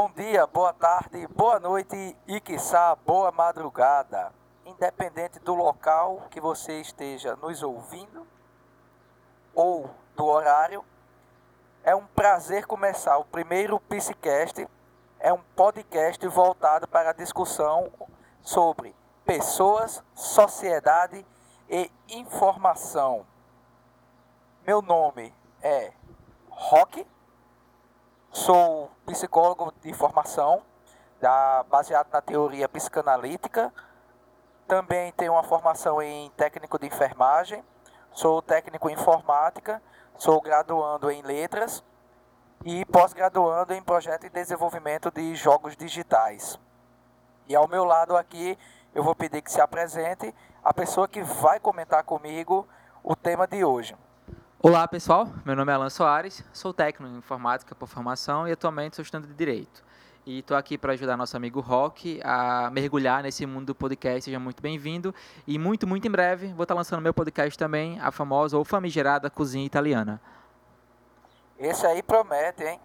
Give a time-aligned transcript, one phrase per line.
[0.00, 4.32] Bom dia, boa tarde, boa noite e, quiçá, boa madrugada.
[4.64, 8.24] Independente do local que você esteja nos ouvindo
[9.52, 10.84] ou do horário,
[11.82, 14.68] é um prazer começar o primeiro Psicast.
[15.18, 17.90] É um podcast voltado para a discussão
[18.40, 18.94] sobre
[19.24, 21.26] pessoas, sociedade
[21.68, 23.26] e informação.
[24.64, 25.92] Meu nome é
[26.48, 27.04] Rock,
[28.30, 30.62] sou psicólogo de formação,
[31.20, 33.72] da, baseado na teoria psicanalítica.
[34.66, 37.64] Também tenho uma formação em técnico de enfermagem,
[38.12, 39.82] sou técnico em informática,
[40.16, 41.82] sou graduando em letras
[42.64, 46.58] e pós-graduando em projeto e desenvolvimento de jogos digitais.
[47.48, 48.58] E ao meu lado aqui,
[48.94, 52.68] eu vou pedir que se apresente a pessoa que vai comentar comigo
[53.02, 53.96] o tema de hoje.
[54.60, 58.96] Olá pessoal, meu nome é Alan Soares, sou técnico em informática por formação e atualmente
[58.96, 59.84] sou estudante de Direito.
[60.26, 64.24] E estou aqui para ajudar nosso amigo Rock a mergulhar nesse mundo do podcast.
[64.24, 65.14] Seja muito bem-vindo.
[65.46, 69.30] E muito, muito em breve vou estar lançando meu podcast também, a famosa ou famigerada
[69.30, 70.20] Cozinha Italiana.
[71.56, 72.80] Esse aí promete, hein?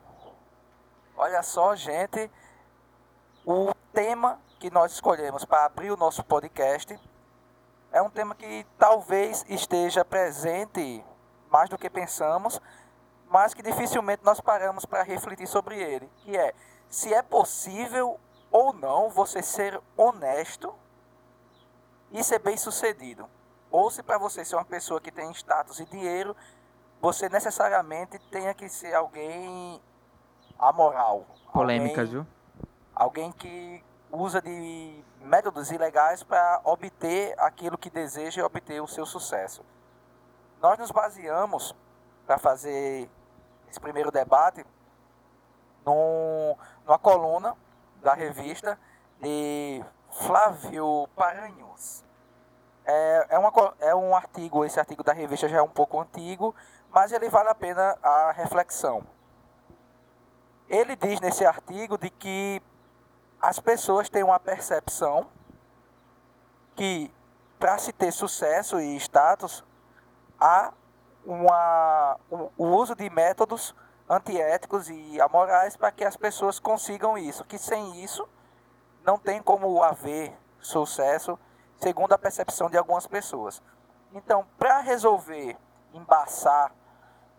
[1.17, 2.29] Olha só, gente,
[3.43, 6.99] o tema que nós escolhemos para abrir o nosso podcast
[7.91, 11.03] é um tema que talvez esteja presente
[11.53, 12.59] mais do que pensamos,
[13.29, 16.51] mas que dificilmente nós paramos para refletir sobre ele, que é
[16.89, 18.19] se é possível
[18.51, 20.73] ou não você ser honesto
[22.11, 23.29] e ser bem-sucedido.
[23.69, 26.35] Ou se para você ser uma pessoa que tem status e dinheiro,
[26.99, 29.79] você necessariamente tenha que ser alguém
[30.57, 31.25] amoral.
[31.51, 32.25] Polêmicas, viu?
[32.95, 39.05] Alguém que usa de métodos ilegais para obter aquilo que deseja e obter o seu
[39.05, 39.63] sucesso.
[40.63, 41.75] Nós nos baseamos
[42.25, 43.09] para fazer
[43.69, 44.65] esse primeiro debate
[45.85, 47.53] num, numa coluna
[48.01, 48.79] da revista
[49.19, 52.05] de Flávio Paranhos.
[52.85, 53.51] É, é, uma,
[53.81, 56.55] é um artigo, esse artigo da revista já é um pouco antigo,
[56.89, 59.05] mas ele vale a pena a reflexão.
[60.69, 62.61] Ele diz nesse artigo de que
[63.41, 65.29] as pessoas têm uma percepção
[66.73, 67.13] que
[67.59, 69.61] para se ter sucesso e status
[70.43, 70.73] há
[71.25, 73.73] uma, o, o uso de métodos
[74.09, 78.27] antiéticos e amorais para que as pessoas consigam isso, que sem isso
[79.05, 81.39] não tem como haver sucesso,
[81.77, 83.61] segundo a percepção de algumas pessoas.
[84.11, 85.57] Então, para resolver
[85.93, 86.71] embaçar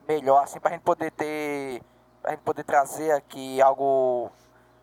[0.08, 1.82] melhor, assim, para a gente poder ter,
[2.22, 4.30] para a gente poder trazer aqui algo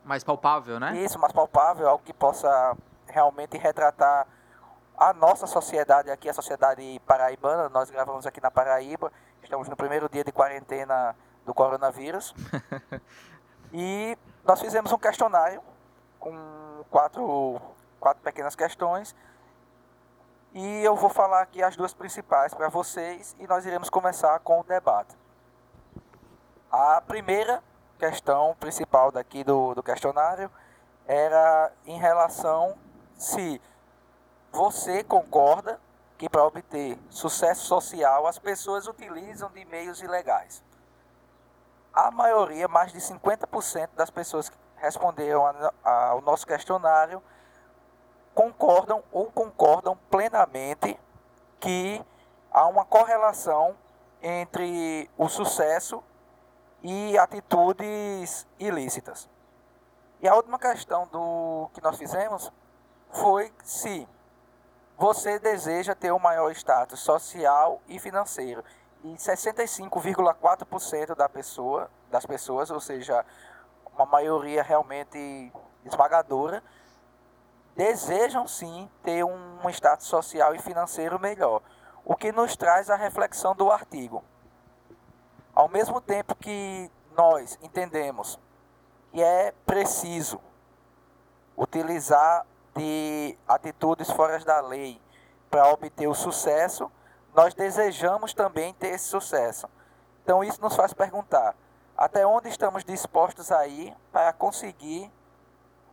[0.03, 0.97] mais palpável, né?
[0.97, 2.77] Isso, mais palpável, algo que possa
[3.07, 4.27] realmente retratar
[5.01, 10.07] a nossa sociedade aqui, a sociedade paraibana, nós gravamos aqui na Paraíba, estamos no primeiro
[10.07, 12.35] dia de quarentena do coronavírus.
[13.73, 15.59] e nós fizemos um questionário
[16.19, 17.59] com quatro,
[17.99, 19.15] quatro pequenas questões.
[20.53, 24.59] E eu vou falar aqui as duas principais para vocês e nós iremos começar com
[24.59, 25.17] o debate.
[26.71, 27.63] A primeira
[27.97, 30.51] questão principal daqui do, do questionário
[31.07, 32.77] era em relação
[33.15, 33.59] se
[34.51, 35.79] você concorda
[36.17, 40.63] que para obter sucesso social as pessoas utilizam de meios ilegais?
[41.93, 45.43] A maioria, mais de 50% das pessoas que responderam
[45.83, 47.21] ao nosso questionário
[48.33, 50.99] concordam ou concordam plenamente
[51.59, 52.03] que
[52.51, 53.75] há uma correlação
[54.21, 56.03] entre o sucesso
[56.81, 59.29] e atitudes ilícitas.
[60.21, 62.51] E a última questão do que nós fizemos
[63.11, 64.07] foi se
[65.01, 68.63] você deseja ter um maior status social e financeiro.
[69.03, 73.25] E 65,4% da pessoa, das pessoas, ou seja,
[73.95, 75.51] uma maioria realmente
[75.83, 76.63] esmagadora,
[77.75, 81.63] desejam sim ter um status social e financeiro melhor.
[82.05, 84.23] O que nos traz a reflexão do artigo.
[85.51, 88.39] Ao mesmo tempo que nós entendemos
[89.11, 90.39] que é preciso
[91.57, 92.45] utilizar
[92.75, 95.01] de atitudes fora da lei
[95.49, 96.91] para obter o sucesso,
[97.35, 99.69] nós desejamos também ter esse sucesso.
[100.23, 101.55] Então isso nos faz perguntar:
[101.97, 105.11] até onde estamos dispostos a ir para conseguir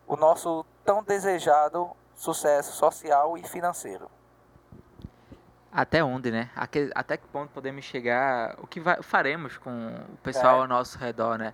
[0.06, 4.10] o nosso tão desejado sucesso social e financeiro?
[5.70, 6.50] Até onde, né?
[6.94, 8.56] Até que ponto podemos chegar?
[8.58, 9.70] O que faremos com
[10.12, 10.60] o pessoal é.
[10.62, 11.52] ao nosso redor, né?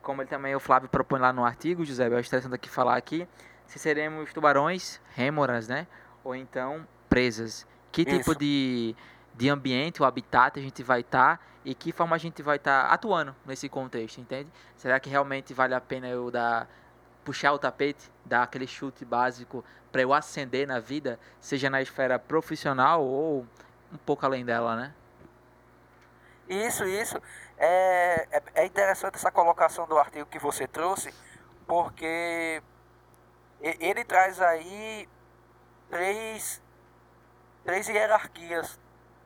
[0.00, 2.96] Como ele também, o Flávio propõe lá no artigo, José, eu acho interessante aqui falar
[2.96, 3.28] aqui,
[3.68, 5.86] se seremos tubarões, rêmoras, né?
[6.24, 7.66] Ou então presas.
[7.92, 8.18] Que Isso.
[8.18, 8.96] tipo de,
[9.34, 12.56] de ambiente, o habitat a gente vai estar tá, e que forma a gente vai
[12.56, 14.48] estar tá atuando nesse contexto, entende?
[14.76, 16.68] Será que realmente vale a pena eu dar
[17.24, 19.62] puxar o tapete, dar aquele chute básico
[19.92, 23.46] para eu ascender na vida, seja na esfera profissional ou
[23.92, 24.94] um pouco além dela, né?
[26.48, 27.20] Isso, isso.
[27.58, 31.12] É, é, é interessante essa colocação do artigo que você trouxe,
[31.66, 32.62] porque
[33.60, 35.08] ele traz aí
[35.90, 36.62] três,
[37.64, 38.78] três hierarquias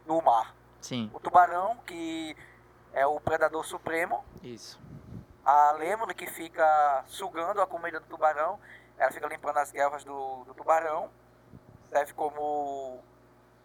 [0.07, 0.55] no mar.
[0.81, 1.11] Sim.
[1.15, 2.37] O tubarão, que
[2.93, 4.25] é o predador supremo.
[4.43, 4.81] Isso
[5.45, 8.59] a lêmure que fica sugando a comida do tubarão,
[8.97, 11.11] ela fica limpando as guelras do, do tubarão,
[11.91, 13.01] serve como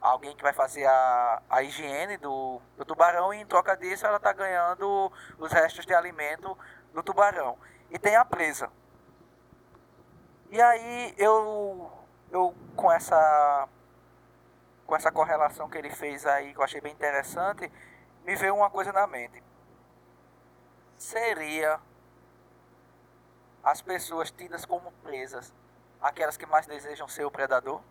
[0.01, 4.17] alguém que vai fazer a, a higiene do, do tubarão e em troca disso ela
[4.17, 6.57] está ganhando os restos de alimento
[6.93, 7.57] do tubarão.
[7.91, 8.69] E tem a presa.
[10.49, 11.91] E aí eu,
[12.31, 13.67] eu com essa
[14.85, 17.69] com essa correlação que ele fez aí, que eu achei bem interessante,
[18.23, 19.43] me veio uma coisa na mente
[20.97, 21.79] seria
[23.63, 25.53] as pessoas tidas como presas,
[26.01, 27.81] aquelas que mais desejam ser o predador?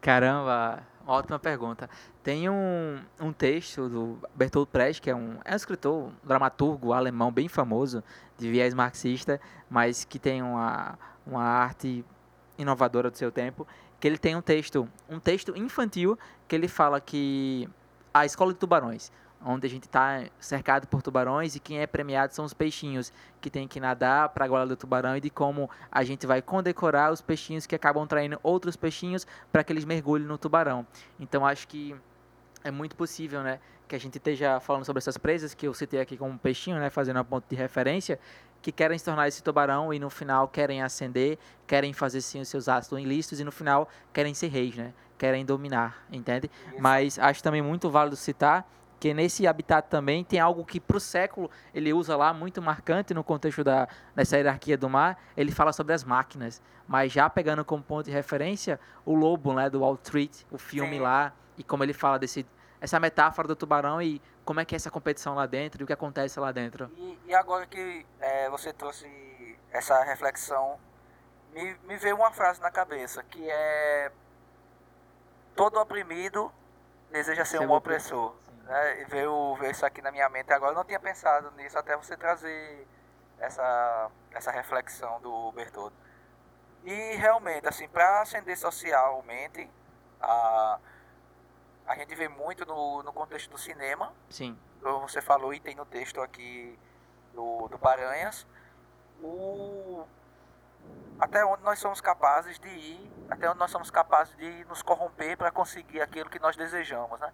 [0.00, 1.90] Caramba, ótima pergunta.
[2.22, 6.92] Tem um, um texto do Bertolt Brecht, que é um, é um escritor, um dramaturgo
[6.92, 8.02] alemão bem famoso,
[8.40, 12.04] de viés marxista, mas que tem uma, uma arte
[12.58, 13.66] inovadora do seu tempo,
[14.00, 17.68] que ele tem um texto, um texto infantil, que ele fala que
[18.12, 19.12] a escola de tubarões,
[19.44, 23.48] onde a gente está cercado por tubarões e quem é premiado são os peixinhos que
[23.48, 27.12] tem que nadar para a goela do tubarão e de como a gente vai condecorar
[27.12, 30.86] os peixinhos que acabam traindo outros peixinhos para que eles mergulhem no tubarão.
[31.18, 31.94] Então acho que
[32.62, 33.58] é muito possível, né,
[33.90, 36.88] que a gente esteja falando sobre essas presas que eu citei aqui como peixinho, né,
[36.90, 38.20] fazendo a ponto de referência,
[38.62, 42.48] que querem se tornar esse tubarão e no final querem ascender, querem fazer sim os
[42.48, 44.92] seus atos ilícitos e no final querem ser reis, né?
[45.18, 46.48] Querem dominar, entende?
[46.68, 46.80] Isso.
[46.80, 48.64] Mas acho também muito válido citar
[49.00, 53.12] que nesse habitat também tem algo que para o século ele usa lá muito marcante
[53.12, 55.18] no contexto da dessa hierarquia do mar.
[55.36, 59.68] Ele fala sobre as máquinas, mas já pegando como ponto de referência o lobo, né,
[59.68, 61.00] do Wall Street, o filme Sim.
[61.00, 62.46] lá e como ele fala desse
[62.80, 65.86] essa metáfora do tubarão e como é que é essa competição lá dentro e o
[65.86, 66.90] que acontece lá dentro.
[66.96, 69.06] E, e agora que é, você trouxe
[69.70, 70.78] essa reflexão,
[71.52, 74.10] me, me veio uma frase na cabeça que é
[75.54, 76.52] todo oprimido
[77.10, 78.34] deseja ser, ser um opressor
[78.70, 80.72] né, veio, veio isso aqui na minha mente agora.
[80.72, 82.86] Eu não tinha pensado nisso até você trazer
[83.38, 85.94] essa, essa reflexão do Bertoldo.
[86.84, 89.68] E realmente, assim, para ascender socialmente,
[90.20, 90.78] a,
[91.86, 94.12] a gente vê muito no, no contexto do cinema.
[94.28, 94.58] Sim.
[94.82, 96.78] Como você falou, e tem no texto aqui
[97.34, 98.46] do, do Paranhas,
[99.22, 100.06] o,
[101.18, 105.36] até onde nós somos capazes de ir, até onde nós somos capazes de nos corromper
[105.36, 107.32] para conseguir aquilo que nós desejamos, né?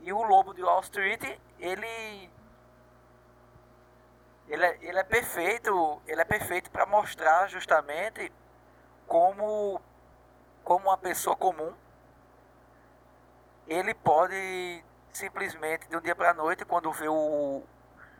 [0.00, 1.22] E o Lobo de Wall Street,
[1.58, 2.30] ele
[4.46, 8.30] ele é, ele é perfeito, ele é perfeito para mostrar justamente
[9.06, 9.80] como
[10.62, 11.74] como uma pessoa comum
[13.68, 17.62] ele pode simplesmente de um dia para a noite quando vê o,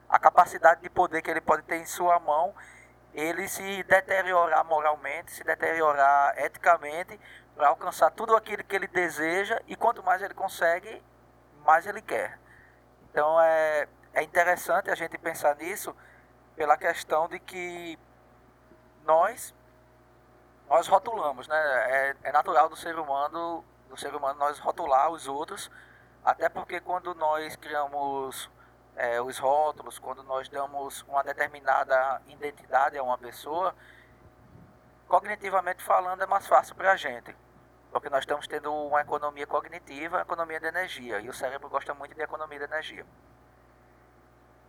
[0.09, 2.55] a capacidade de poder que ele pode ter em sua mão
[3.15, 7.19] ele se deteriorar moralmente, se deteriorar eticamente
[7.55, 11.03] para alcançar tudo aquilo que ele deseja e quanto mais ele consegue,
[11.65, 12.39] mais ele quer.
[13.09, 15.95] Então é, é interessante a gente pensar nisso
[16.57, 17.99] pela questão de que
[19.05, 19.55] nós
[20.69, 21.57] nós rotulamos, né?
[21.91, 25.71] É, é natural do ser humano do ser humano nós rotular os outros,
[26.25, 28.51] até porque quando nós criamos
[28.97, 33.75] é, os rótulos, quando nós damos uma determinada identidade a uma pessoa,
[35.07, 37.35] cognitivamente falando é mais fácil para a gente.
[37.93, 42.15] Porque nós estamos tendo uma economia cognitiva, economia de energia, e o cérebro gosta muito
[42.15, 43.07] de economia de energia.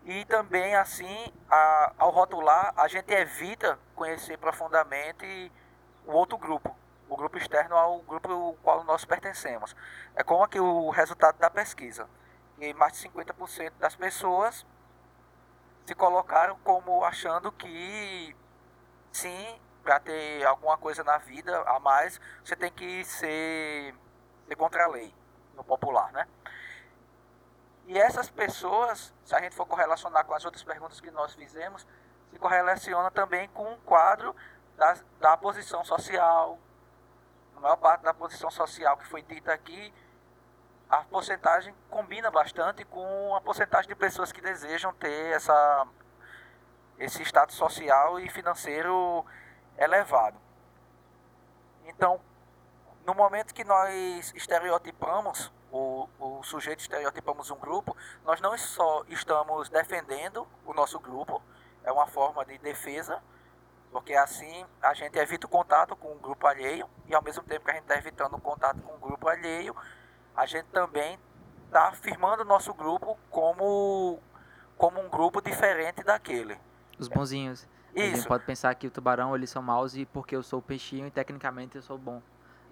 [0.03, 5.51] E também, assim, a, ao rotular, a gente evita conhecer profundamente
[6.05, 6.77] o outro grupo,
[7.09, 9.75] o grupo externo ao grupo ao qual nós pertencemos.
[10.15, 12.07] É como aqui o resultado da pesquisa.
[12.59, 14.65] E mais de 50% das pessoas
[15.85, 18.35] se colocaram como achando que
[19.11, 23.93] sim, para ter alguma coisa na vida a mais, você tem que ser,
[24.47, 25.13] ser contra a lei,
[25.55, 26.27] no popular, né?
[27.87, 31.85] E essas pessoas, se a gente for correlacionar com as outras perguntas que nós fizemos,
[32.31, 34.35] se correlaciona também com um quadro
[34.75, 36.59] da, da posição social.
[37.65, 39.91] Maior parte da posição social que foi dita aqui,
[40.87, 45.87] a porcentagem combina bastante com a porcentagem de pessoas que desejam ter essa,
[46.99, 49.25] esse status social e financeiro
[49.79, 50.37] elevado.
[51.85, 52.21] Então,
[53.03, 59.69] no momento que nós estereotipamos o, o sujeito estereotipamos um grupo, nós não só estamos
[59.69, 61.41] defendendo o nosso grupo,
[61.83, 63.23] é uma forma de defesa,
[63.95, 67.63] porque assim a gente evita o contato com o grupo alheio e ao mesmo tempo
[67.63, 69.73] que a gente está evitando o contato com o grupo alheio,
[70.35, 71.17] a gente também
[71.67, 74.19] está afirmando o nosso grupo como,
[74.77, 76.59] como um grupo diferente daquele.
[76.99, 77.65] Os bonzinhos.
[77.95, 78.13] Isso.
[78.13, 81.07] A gente pode pensar que o tubarão eles são maus e porque eu sou peixinho
[81.07, 82.21] e tecnicamente eu sou bom.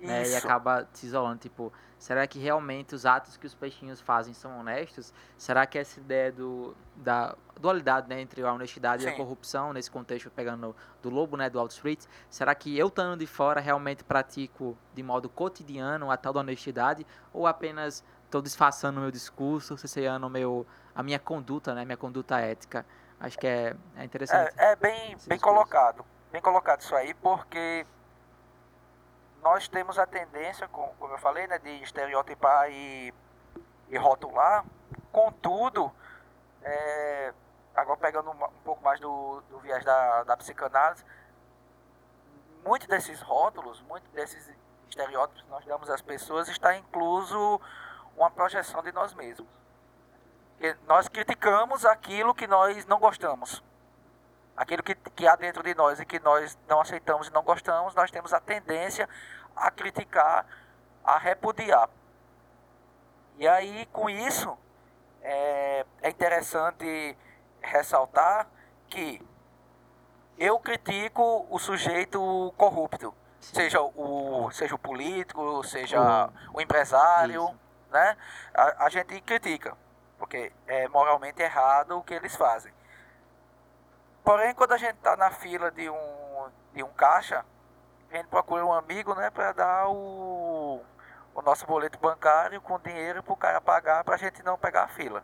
[0.08, 0.28] Né?
[0.28, 1.38] E acaba se isolando.
[1.38, 5.14] Tipo, será que realmente os atos que os peixinhos fazem são honestos?
[5.38, 9.10] Será que essa ideia do, da dualidade né, entre a honestidade Sim.
[9.10, 12.88] e a corrupção, nesse contexto, pegando do lobo, né, do Wall Street, será que eu
[12.88, 17.06] estando de fora realmente pratico de modo cotidiano a tal da honestidade?
[17.32, 22.40] Ou apenas estou disfarçando o meu discurso, cesseando meu, a minha conduta, né, minha conduta
[22.40, 22.86] ética?
[23.20, 24.54] Acho que é, é interessante.
[24.58, 26.04] É, é bem, bem colocado.
[26.30, 27.86] Bem colocado isso aí, porque
[29.44, 33.14] nós temos a tendência, como eu falei, né, de estereotipar e,
[33.90, 34.66] e rotular.
[35.12, 35.92] Contudo,
[36.64, 37.34] é,
[37.76, 41.06] agora pegando um, um pouco mais do, do viés da, da psicanálise,
[42.64, 44.50] muitos desses rótulos, muitos desses
[44.88, 47.60] estereótipos que nós damos às pessoas está incluso
[48.16, 49.50] uma projeção de nós mesmos.
[50.88, 53.62] Nós criticamos aquilo que nós não gostamos.
[54.56, 57.96] Aquilo que, que há dentro de nós e que nós não aceitamos e não gostamos,
[57.96, 59.10] nós temos a tendência
[59.56, 60.46] a criticar,
[61.04, 61.90] a repudiar.
[63.38, 64.56] E aí, com isso,
[65.22, 67.18] é, é interessante
[67.62, 68.48] ressaltar
[68.88, 69.22] que
[70.38, 77.60] eu critico o sujeito corrupto, seja o, seja o político, seja o empresário, Isso.
[77.92, 78.18] né?
[78.54, 79.78] A, a, gente critica,
[80.18, 82.74] porque é moralmente errado o que eles fazem.
[84.24, 87.46] Porém, quando a gente está na fila de um, de um caixa,
[88.10, 90.82] a gente procura um amigo, né, para dar o,
[91.36, 94.84] o nosso boleto bancário com dinheiro para o cara pagar para a gente não pegar
[94.84, 95.24] a fila.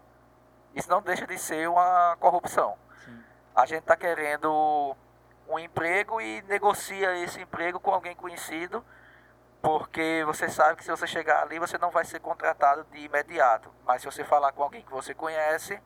[0.76, 2.78] Isso não deixa de ser uma corrupção.
[3.06, 3.24] Sim.
[3.56, 4.96] A gente está querendo
[5.48, 8.86] um emprego e negocia esse emprego com alguém conhecido,
[9.62, 13.74] porque você sabe que se você chegar ali você não vai ser contratado de imediato.
[13.86, 15.82] Mas se você falar com alguém que você conhece,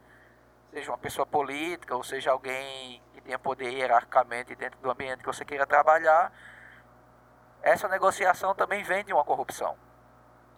[0.73, 5.27] seja uma pessoa política ou seja alguém que tenha poder hierarquicamente dentro do ambiente que
[5.27, 6.33] você queira trabalhar,
[7.61, 9.77] essa negociação também vem de uma corrupção.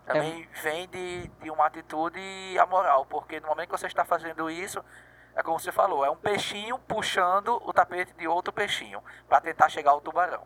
[0.06, 0.62] Também é.
[0.62, 2.22] vem de, de uma atitude
[2.60, 4.84] amoral, porque no momento que você está fazendo isso,
[5.36, 9.68] é como você falou, é um peixinho puxando o tapete de outro peixinho para tentar
[9.68, 10.44] chegar ao tubarão.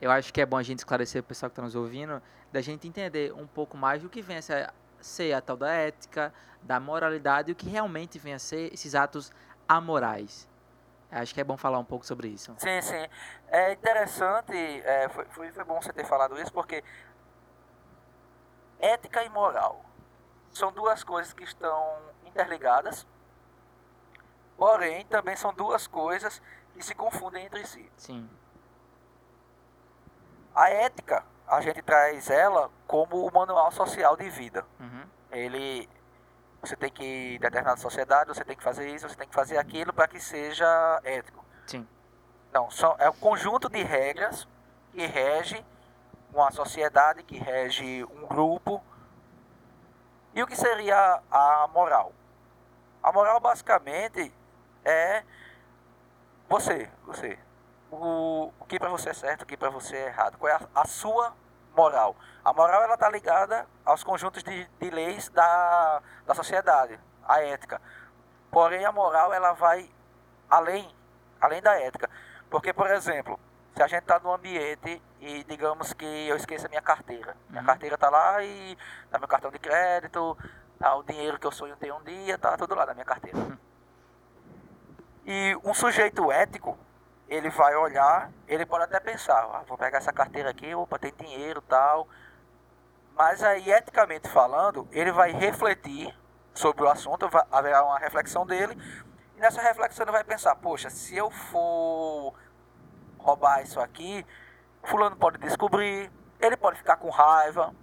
[0.00, 2.20] Eu acho que é bom a gente esclarecer o pessoal que está nos ouvindo,
[2.52, 4.72] da gente entender um pouco mais do que vem a
[5.06, 6.32] ser a tal da ética,
[6.62, 9.32] da moralidade o que realmente vem a ser esses atos
[9.68, 10.48] amorais.
[11.10, 12.54] Acho que é bom falar um pouco sobre isso.
[12.58, 13.08] Sim, sim.
[13.48, 16.82] É interessante, é, foi, foi, foi bom você ter falado isso, porque
[18.78, 19.84] ética e moral
[20.52, 23.06] são duas coisas que estão interligadas,
[24.56, 26.42] porém também são duas coisas
[26.74, 27.90] que se confundem entre si.
[27.96, 28.28] Sim.
[30.54, 34.64] A ética, a gente traz ela como o manual social de vida.
[34.80, 35.04] Uhum.
[35.30, 35.88] Ele
[36.60, 39.34] você tem que ir em determinada sociedade, você tem que fazer isso, você tem que
[39.34, 41.44] fazer aquilo para que seja ético.
[41.66, 41.86] Sim.
[42.50, 44.48] Então, são, é um conjunto de regras
[44.92, 45.64] que rege
[46.32, 48.82] uma sociedade, que rege um grupo.
[50.34, 52.12] E o que seria a moral?
[53.02, 54.32] A moral basicamente
[54.84, 55.22] é
[56.48, 57.38] você, você.
[57.90, 60.38] O, o que para você é certo, o que para você é errado.
[60.38, 61.32] Qual é a, a sua
[61.76, 62.16] moral.
[62.44, 67.80] A moral ela está ligada aos conjuntos de, de leis da, da sociedade, a ética.
[68.50, 69.88] Porém, a moral ela vai
[70.48, 70.88] além,
[71.40, 72.08] além da ética.
[72.48, 73.38] Porque, por exemplo,
[73.74, 77.36] se a gente está no ambiente e digamos que eu esqueço a minha carteira.
[77.50, 77.66] Minha uhum.
[77.66, 78.76] carteira está lá e
[79.10, 80.36] tá meu cartão de crédito,
[80.78, 83.36] tá o dinheiro que eu sonho ter um dia, tá tudo lá na minha carteira.
[83.36, 83.58] Uhum.
[85.26, 86.78] E um sujeito ético,
[87.28, 91.12] ele vai olhar, ele pode até pensar, ah, vou pegar essa carteira aqui, opa, tem
[91.18, 92.06] dinheiro tal.
[93.14, 96.14] Mas aí, eticamente falando, ele vai refletir
[96.54, 98.76] sobre o assunto, vai, haverá uma reflexão dele,
[99.36, 102.34] e nessa reflexão ele vai pensar, poxa, se eu for
[103.18, 104.24] roubar isso aqui,
[104.84, 107.74] fulano pode descobrir, ele pode ficar com raiva,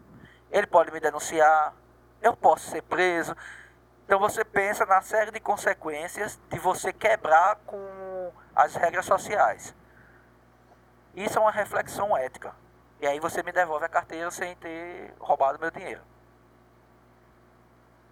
[0.51, 1.73] ele pode me denunciar,
[2.21, 3.35] eu posso ser preso.
[4.05, 7.77] Então você pensa na série de consequências de você quebrar com
[8.55, 9.75] as regras sociais.
[11.15, 12.53] Isso é uma reflexão ética.
[12.99, 16.01] E aí você me devolve a carteira sem ter roubado meu dinheiro.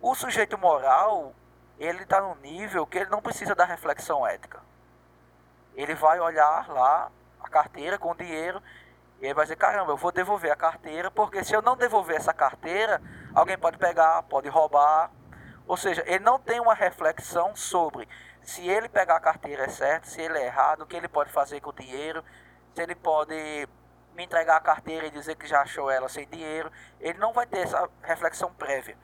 [0.02, 1.34] O sujeito moral,
[1.80, 4.60] ele está no nível que ele não precisa da reflexão ética.
[5.76, 8.62] Ele vai olhar lá a carteira com o dinheiro
[9.22, 12.18] e ele vai dizer, caramba, eu vou devolver a carteira, porque se eu não devolver
[12.18, 13.02] essa carteira,
[13.34, 15.12] alguém pode pegar, pode roubar.
[15.68, 18.08] Ou seja, ele não tem uma reflexão sobre
[18.44, 21.32] se ele pegar a carteira é certo, se ele é errado, o que ele pode
[21.32, 22.24] fazer com o dinheiro,
[22.74, 23.68] se ele pode
[24.16, 26.72] me entregar a carteira e dizer que já achou ela sem dinheiro.
[27.00, 28.98] Ele não vai ter essa reflexão prévia.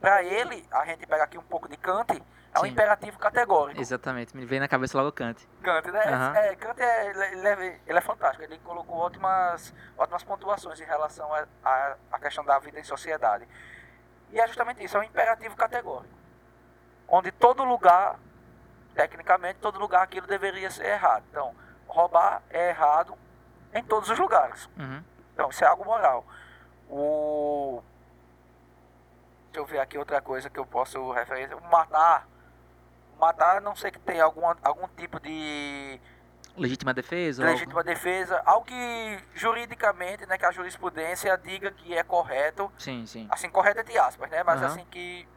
[0.00, 2.70] Para ele, a gente pega aqui um pouco de Kant, é um Sim.
[2.70, 3.80] imperativo categórico.
[3.80, 5.46] Exatamente, me vem na cabeça logo Kant.
[5.62, 6.02] Kant, né?
[6.04, 6.36] Aham.
[6.36, 8.42] É, Kant é, ele, é, ele é fantástico.
[8.42, 13.46] Ele colocou ótimas, ótimas pontuações em relação à a, a, questão da vida em sociedade.
[14.32, 16.14] E é justamente isso, é um imperativo categórico.
[17.06, 18.18] Onde todo lugar,
[19.00, 21.24] tecnicamente, todo lugar aquilo deveria ser errado.
[21.30, 21.54] Então,
[21.86, 23.14] roubar é errado
[23.72, 24.68] em todos os lugares.
[24.78, 25.02] Uhum.
[25.32, 26.26] Então, isso é algo moral.
[26.88, 27.82] O...
[29.46, 31.52] Deixa eu ver aqui outra coisa que eu posso referir.
[31.54, 32.28] O Matar.
[33.18, 36.00] Matar, a não sei que tem algum, algum tipo de
[36.56, 37.44] Legítima defesa?
[37.44, 43.28] legítima defesa, algo que juridicamente, né, que a jurisprudência diga que é correto, Sim, sim.
[43.30, 44.66] assim, correto entre aspas, né, mas Aham.
[44.66, 45.28] assim que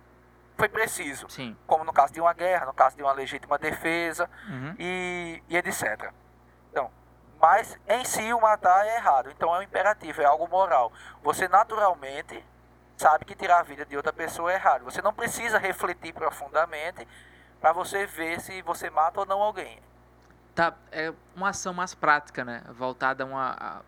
[0.57, 1.55] foi preciso, Sim.
[1.65, 4.75] como no caso de uma guerra, no caso de uma legítima defesa Uhum.
[4.79, 6.11] e, e etc.
[6.71, 6.91] Então,
[7.41, 10.91] mas em si o matar é errado, então é um imperativo, é algo moral.
[11.21, 12.43] Você naturalmente
[12.95, 14.85] sabe que tirar a vida de outra pessoa é errado.
[14.85, 17.07] Você não precisa refletir profundamente
[17.59, 19.79] para você ver se você mata ou não alguém.
[20.55, 22.61] Tá, é uma ação mais prática, né?
[22.69, 23.81] Voltada a uma.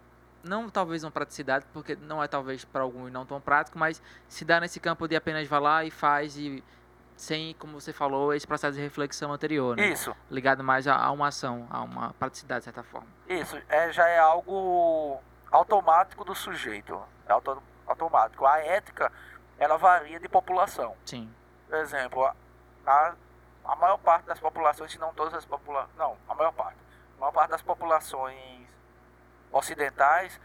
[0.45, 4.45] Não talvez uma praticidade, porque não é talvez para alguns não tão prático, mas se
[4.45, 6.63] dá nesse campo de apenas vai lá e faz e
[7.15, 9.87] sem, como você falou, esse processo de reflexão anterior, né?
[9.87, 10.15] Isso.
[10.29, 13.07] Ligado mais a, a uma ação, a uma praticidade, de certa forma.
[13.27, 15.21] Isso é, já é algo
[15.51, 17.01] automático do sujeito.
[17.27, 18.45] É auto, automático.
[18.45, 19.11] A ética,
[19.57, 20.95] ela varia de população.
[21.05, 21.33] Sim.
[21.69, 22.35] Por exemplo, a,
[22.85, 23.13] a,
[23.63, 25.95] a maior parte das populações, se não todas as populações.
[25.97, 26.77] Não, a maior parte.
[27.17, 28.64] A maior parte das populações
[29.57, 30.39] ocidentais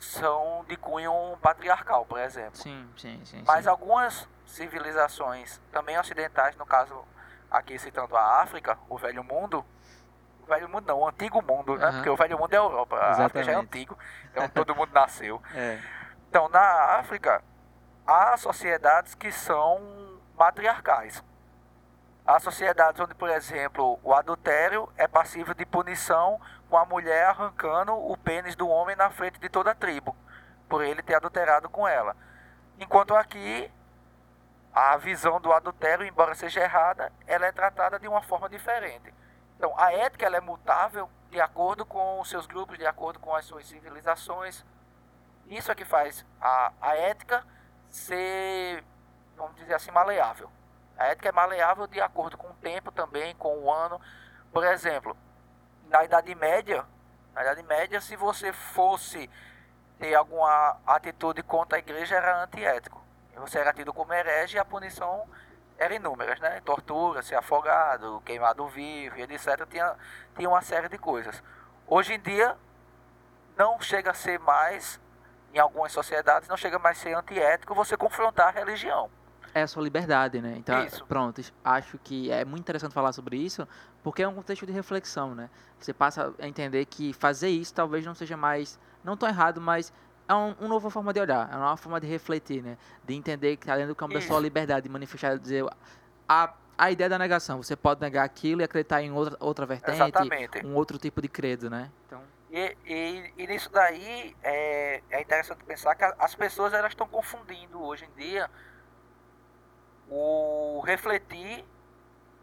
[0.00, 2.56] são de cunho patriarcal, por exemplo.
[2.56, 3.44] Sim, sim, sim.
[3.46, 3.70] Mas sim.
[3.70, 7.04] algumas civilizações, também ocidentais, no caso
[7.50, 9.64] aqui citando a África, o Velho Mundo,
[10.42, 11.92] o Velho Mundo não, o Antigo Mundo, né?
[11.92, 13.66] Porque o Velho Mundo é a Europa, a África já é Exatamente.
[13.66, 13.98] antigo,
[14.30, 15.42] então todo mundo nasceu.
[15.54, 15.78] É.
[16.30, 17.42] Então, na África,
[18.06, 19.80] há sociedades que são
[20.36, 21.24] matriarcais.
[22.26, 27.94] Há sociedades onde, por exemplo, o adultério é passível de punição com a mulher arrancando
[27.94, 30.14] o pênis do homem na frente de toda a tribo,
[30.68, 32.16] por ele ter adulterado com ela.
[32.78, 33.70] Enquanto aqui,
[34.72, 39.12] a visão do adultério, embora seja errada, ela é tratada de uma forma diferente.
[39.56, 43.34] Então, a ética ela é mutável de acordo com os seus grupos, de acordo com
[43.34, 44.64] as suas civilizações.
[45.46, 47.44] Isso é que faz a, a ética
[47.90, 48.84] ser,
[49.36, 50.50] vamos dizer assim, maleável.
[50.96, 54.00] A ética é maleável de acordo com o tempo também, com o ano.
[54.52, 55.16] Por exemplo,
[55.88, 56.84] na Idade Média,
[57.34, 59.28] na Idade Média, se você fosse
[59.98, 63.02] ter alguma atitude contra a igreja, era antiético.
[63.36, 65.28] Você era tido como herege e a punição
[65.78, 66.60] era inúmeras, né?
[66.64, 69.64] Tortura, ser afogado, queimado vivo, etc.
[69.70, 69.94] Tinha,
[70.36, 71.42] tinha uma série de coisas.
[71.86, 72.56] Hoje em dia,
[73.56, 75.00] não chega a ser mais,
[75.54, 79.10] em algumas sociedades, não chega mais a ser antiético você confrontar a religião.
[79.58, 80.54] É a sua liberdade, né?
[80.56, 81.04] Então, Isso.
[81.06, 83.66] pronto, acho que é muito interessante falar sobre isso,
[84.02, 85.50] porque é um contexto de reflexão, né?
[85.78, 89.92] Você passa a entender que fazer isso talvez não seja mais, não tão errado, mas
[90.28, 92.76] é um, uma nova forma de olhar, é uma nova forma de refletir, né?
[93.04, 94.42] De entender que além do campo da sua Isso.
[94.42, 95.64] liberdade, de manifestar, dizer
[96.28, 99.92] a, a ideia da negação, você pode negar aquilo e acreditar em outra, outra vertente,
[99.92, 100.62] Exatamente.
[100.62, 101.90] um outro tipo de credo, né?
[102.06, 107.06] Então, E, e, e nisso daí é, é interessante pensar que as pessoas elas estão
[107.06, 108.50] confundindo hoje em dia
[110.10, 111.64] o refletir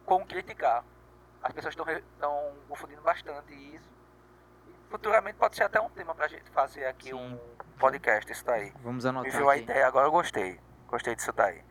[0.06, 0.84] com criticar.
[1.41, 3.95] As pessoas estão, confundindo bastante isso.
[4.89, 7.13] Futuramente pode ser até um tema pra gente fazer aqui Sim.
[7.13, 7.38] um
[7.78, 8.71] podcast, isso daí.
[8.84, 10.60] vamos Me anotar viu a ideia, agora eu gostei.
[10.88, 11.62] Gostei disso daí.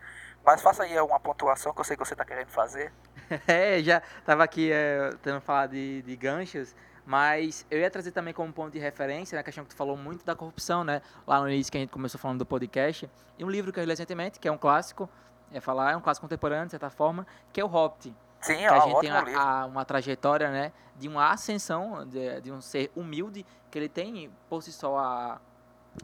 [0.45, 2.93] Mas faça aí uma pontuação que eu sei que você está querendo fazer.
[3.49, 6.77] É, já tava aqui é, tendo falado de, de ganchos,
[7.07, 9.97] mas eu ia trazer também como ponto de referência, né, a questão que tu falou
[9.97, 13.45] muito da corrupção, né, lá no início que a gente começou falando do podcast, e
[13.45, 15.09] um livro que eu li recentemente, que é um clássico,
[15.53, 18.65] é falar, é um clássico contemporâneo, de certa forma, que é o Hobbit, Sim, que
[18.65, 22.91] a gente tem a- a- uma trajetória, né, de uma ascensão, de, de um ser
[22.95, 25.41] humilde, que ele tem por si só a...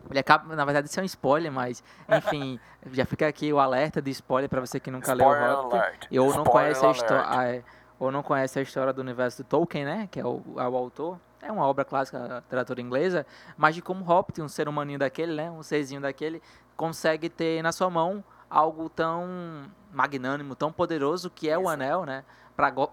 [0.08, 2.60] Ele acaba, na verdade, isso é um spoiler, mas, enfim,
[2.92, 5.76] já fica aqui o alerta de spoiler para você que nunca leu o Spoiler Hobbit.
[5.76, 6.06] alert.
[6.12, 7.64] Ou não Spoiler conhece a história
[7.98, 10.74] ou não conhece a história do universo do Tolkien, né, que é o, é o
[10.76, 11.18] autor.
[11.42, 13.26] É uma obra clássica da literatura inglesa,
[13.58, 16.40] mas de como Hobbit, um ser humaninho daquele, né, um serzinho daquele,
[16.76, 21.70] consegue ter na sua mão algo tão magnânimo, tão poderoso que é o Isso.
[21.70, 22.24] anel, né,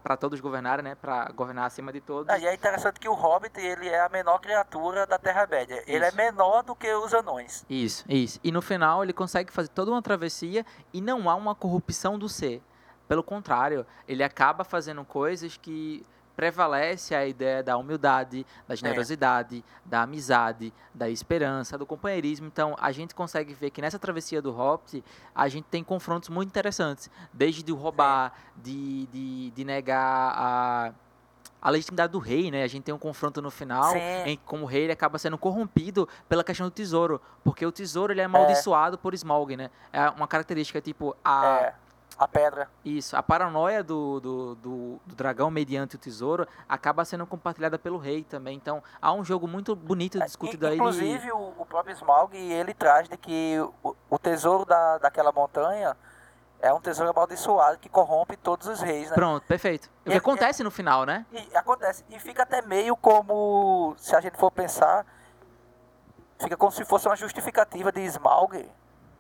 [0.04, 0.96] para todos governarem, né?
[0.96, 2.30] Para governar acima de todos.
[2.30, 5.84] Ah, e é interessante que o Hobbit ele é a menor criatura da Terra-média.
[5.86, 7.66] Ele é menor do que os anões.
[7.70, 8.40] Isso, isso.
[8.44, 12.30] E no final ele consegue fazer toda uma travessia e não há uma corrupção do
[12.30, 12.62] ser.
[13.08, 16.06] Pelo contrário, ele acaba fazendo coisas que
[16.38, 18.78] prevalece a ideia da humildade, da é.
[18.78, 19.90] generosidade, é.
[19.90, 22.46] da amizade, da esperança, do companheirismo.
[22.46, 26.50] Então, a gente consegue ver que nessa travessia do Hobbit, a gente tem confrontos muito
[26.50, 30.94] interessantes, desde de roubar, de, de, de negar a
[31.60, 32.62] a legitimidade do rei, né?
[32.62, 34.00] A gente tem um confronto no final Sim.
[34.26, 37.72] em que como o rei ele acaba sendo corrompido pela questão do tesouro, porque o
[37.72, 38.98] tesouro ele é amaldiçoado é.
[38.98, 39.72] por Smaug, né?
[39.92, 41.87] É uma característica tipo a é.
[42.18, 42.68] A pedra.
[42.84, 43.16] Isso.
[43.16, 48.24] A paranoia do, do, do, do, dragão mediante o tesouro acaba sendo compartilhada pelo rei
[48.24, 48.58] também.
[48.58, 50.76] Então, há um jogo muito bonito discutido é, aí.
[50.78, 55.96] Inclusive, o, o próprio Smaug, ele traz de que o, o tesouro da, daquela montanha
[56.60, 59.16] é um tesouro amaldiçoado que corrompe todos os reis, né?
[59.16, 59.90] Pronto, perfeito.
[60.06, 61.26] O que acontece é, no final, né?
[61.32, 62.04] E acontece.
[62.10, 65.06] E fica até meio como, se a gente for pensar,
[66.40, 68.68] fica como se fosse uma justificativa de Smaug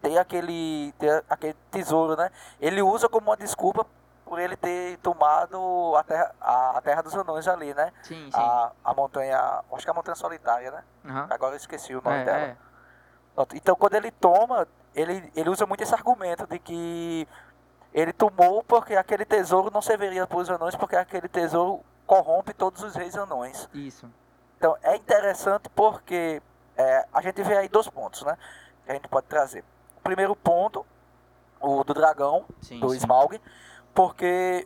[0.01, 2.31] ter aquele, ter aquele tesouro, né?
[2.59, 3.85] Ele usa como uma desculpa
[4.25, 7.91] por ele ter tomado a terra, a, a terra dos anões ali, né?
[8.03, 8.31] Sim, sim.
[8.33, 10.83] A, a montanha, acho que é a montanha solitária, né?
[11.05, 11.27] Uhum.
[11.29, 12.37] Agora eu esqueci o nome é, dela.
[12.39, 12.57] É.
[13.53, 17.27] Então quando ele toma, ele, ele usa muito esse argumento de que
[17.93, 22.83] ele tomou porque aquele tesouro não serviria para os anões, porque aquele tesouro corrompe todos
[22.83, 23.69] os reis anões.
[23.73, 24.11] Isso.
[24.57, 26.41] Então é interessante porque
[26.75, 28.37] é, a gente vê aí dois pontos, né?
[28.85, 29.63] Que a gente pode trazer
[30.07, 30.85] primeiro ponto,
[31.59, 32.97] o do dragão, sim, do sim.
[32.97, 33.41] Smaug,
[33.93, 34.65] porque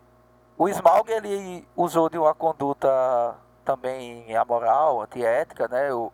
[0.56, 5.92] o Smaug ele usou de uma conduta também amoral, antiética, né?
[5.92, 6.12] O,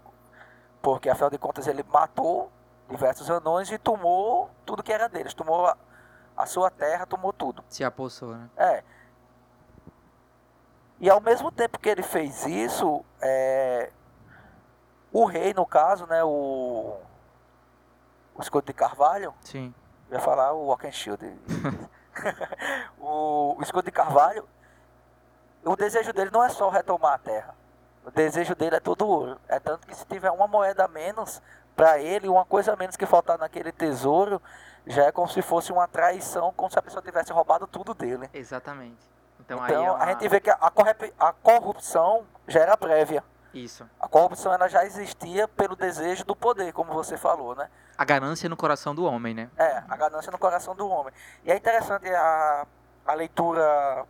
[0.82, 2.50] porque afinal de contas ele matou
[2.90, 5.76] diversos anões e tomou tudo que era deles, tomou a,
[6.38, 7.62] a sua terra, tomou tudo.
[7.68, 8.50] Se apossou, né?
[8.56, 8.84] É.
[11.02, 13.92] E ao mesmo tempo que ele fez isso, é,
[15.12, 16.98] o rei, no caso, né, o
[18.38, 19.34] o escudo de Carvalho.
[19.42, 19.74] Sim.
[20.10, 21.26] Eu ia falar o Walk and Shield.
[23.00, 24.48] o, o escudo de Carvalho,
[25.64, 27.56] o desejo dele não é só retomar a terra.
[28.06, 29.38] O desejo dele é todo ouro.
[29.48, 31.42] É tanto que se tiver uma moeda a menos
[31.76, 34.42] para ele, uma coisa a menos que faltar naquele tesouro,
[34.86, 38.30] já é como se fosse uma traição, como se a pessoa tivesse roubado tudo dele.
[38.34, 38.98] Exatamente.
[39.40, 40.04] Então, então é uma...
[40.04, 40.58] a gente vê que a,
[41.20, 43.24] a corrupção já era prévia.
[43.54, 43.88] Isso.
[44.00, 47.70] A corrupção ela já existia pelo desejo do poder, como você falou, né?
[47.98, 49.50] A ganância no coração do homem, né?
[49.58, 51.14] É, a ganância no coração do homem.
[51.44, 52.68] E é interessante a,
[53.06, 54.06] a leitura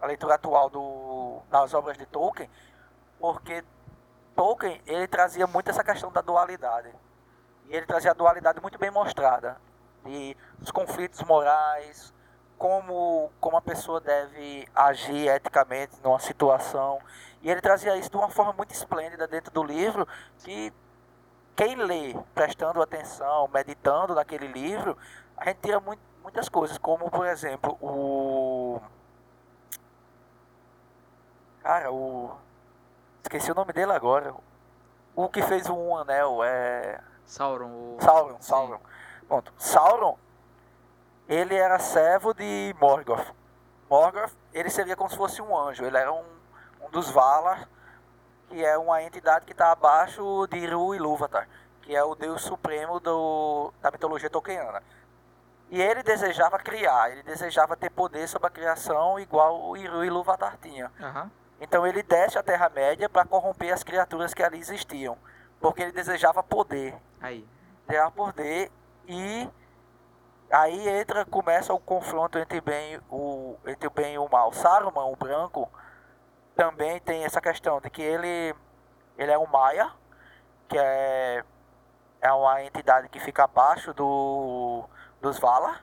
[0.00, 2.48] a leitura atual do, das obras de Tolkien,
[3.18, 3.62] porque
[4.34, 6.90] Tolkien ele trazia muito essa questão da dualidade.
[7.68, 9.56] E ele trazia a dualidade muito bem mostrada.
[10.06, 12.12] E os conflitos morais,
[12.56, 16.98] como, como a pessoa deve agir eticamente numa situação.
[17.42, 20.72] E ele trazia isso de uma forma muito esplêndida dentro do livro, que
[21.60, 24.96] quem lê prestando atenção, meditando naquele livro,
[25.36, 28.80] a gente tira muito, muitas coisas, como por exemplo o.
[31.62, 32.34] Cara, o.
[33.22, 34.34] Esqueci o nome dele agora.
[35.14, 36.98] O que fez o Um Anel é.
[37.26, 37.66] Sauron.
[37.66, 37.98] O...
[38.00, 38.80] Sauron, Sauron.
[39.28, 39.52] Pronto.
[39.58, 40.16] Sauron,
[41.28, 43.34] ele era servo de Morgoth.
[43.90, 45.84] Morgoth, ele seria como se fosse um anjo.
[45.84, 46.24] Ele era um,
[46.80, 47.68] um dos Valar
[48.50, 51.48] que é uma entidade que está abaixo de Iru Ilúvatar,
[51.82, 54.82] que é o deus supremo do, da mitologia tolkiana.
[55.70, 60.58] E ele desejava criar, ele desejava ter poder sobre a criação igual o Iru Ilúvatar
[60.60, 60.90] tinha.
[60.98, 61.30] Uhum.
[61.60, 65.16] Então ele desce a Terra-média para corromper as criaturas que ali existiam,
[65.60, 66.96] porque ele desejava poder.
[67.20, 67.46] Aí.
[67.86, 68.72] Desejava poder
[69.06, 69.48] e
[70.50, 74.52] aí entra, começa o confronto entre, bem, o, entre o bem e o mal.
[74.52, 75.70] Saruman, o branco,
[76.60, 78.54] também tem essa questão de que ele,
[79.16, 79.90] ele é um Maia,
[80.68, 81.42] que é,
[82.20, 84.84] é uma entidade que fica abaixo do,
[85.22, 85.82] dos Valar.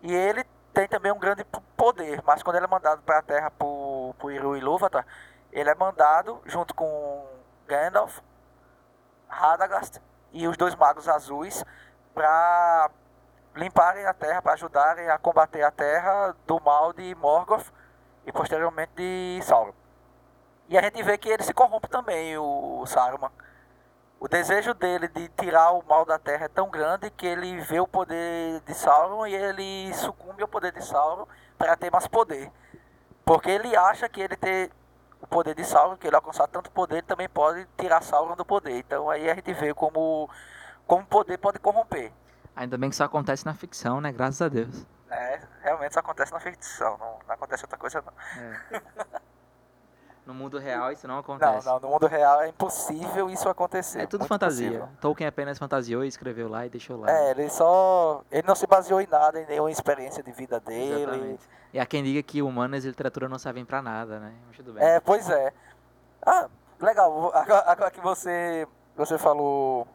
[0.00, 1.44] E ele tem também um grande
[1.76, 5.04] poder, mas quando ele é mandado para a Terra por, por Iru Ilúvatar,
[5.50, 7.26] ele é mandado junto com
[7.66, 8.20] Gandalf,
[9.26, 10.00] Radagast
[10.32, 11.64] e os dois magos azuis
[12.14, 12.92] para
[13.56, 17.72] limparem a Terra, para ajudarem a combater a Terra do mal de Morgoth
[18.28, 19.72] e posteriormente de Sauron.
[20.68, 23.30] E a gente vê que ele se corrompe também, o Saruman.
[24.20, 27.80] O desejo dele de tirar o mal da Terra é tão grande que ele vê
[27.80, 32.52] o poder de Sauron e ele sucumbe ao poder de Sauron para ter mais poder.
[33.24, 34.70] Porque ele acha que ele ter
[35.22, 38.78] o poder de Sauron, que ele alcançar tanto poder, também pode tirar Sauron do poder.
[38.78, 40.28] Então aí a gente vê como
[40.86, 42.12] como poder pode corromper.
[42.54, 44.12] Ainda bem que isso acontece na ficção, né?
[44.12, 44.86] Graças a Deus.
[45.10, 48.12] É, realmente isso acontece na ficção, não, não acontece outra coisa não.
[48.42, 48.82] É.
[50.28, 51.66] No mundo real isso não acontece.
[51.66, 54.00] Não, não, no mundo real é impossível isso acontecer.
[54.00, 54.68] É tudo muito fantasia.
[54.68, 54.88] impossível.
[55.00, 57.10] Tolkien apenas fantasiou e escreveu lá e deixou lá.
[57.10, 58.22] É, ele só.
[58.30, 61.02] Ele não se baseou em nada, em nenhuma experiência de vida dele.
[61.02, 61.48] Exatamente.
[61.72, 64.34] E há quem diga que humanas e literatura não servem pra nada, né?
[64.54, 64.84] Tudo bem.
[64.84, 65.50] É, pois é.
[66.20, 66.46] Ah,
[66.78, 67.30] legal.
[67.34, 69.88] Agora, agora que você, você falou,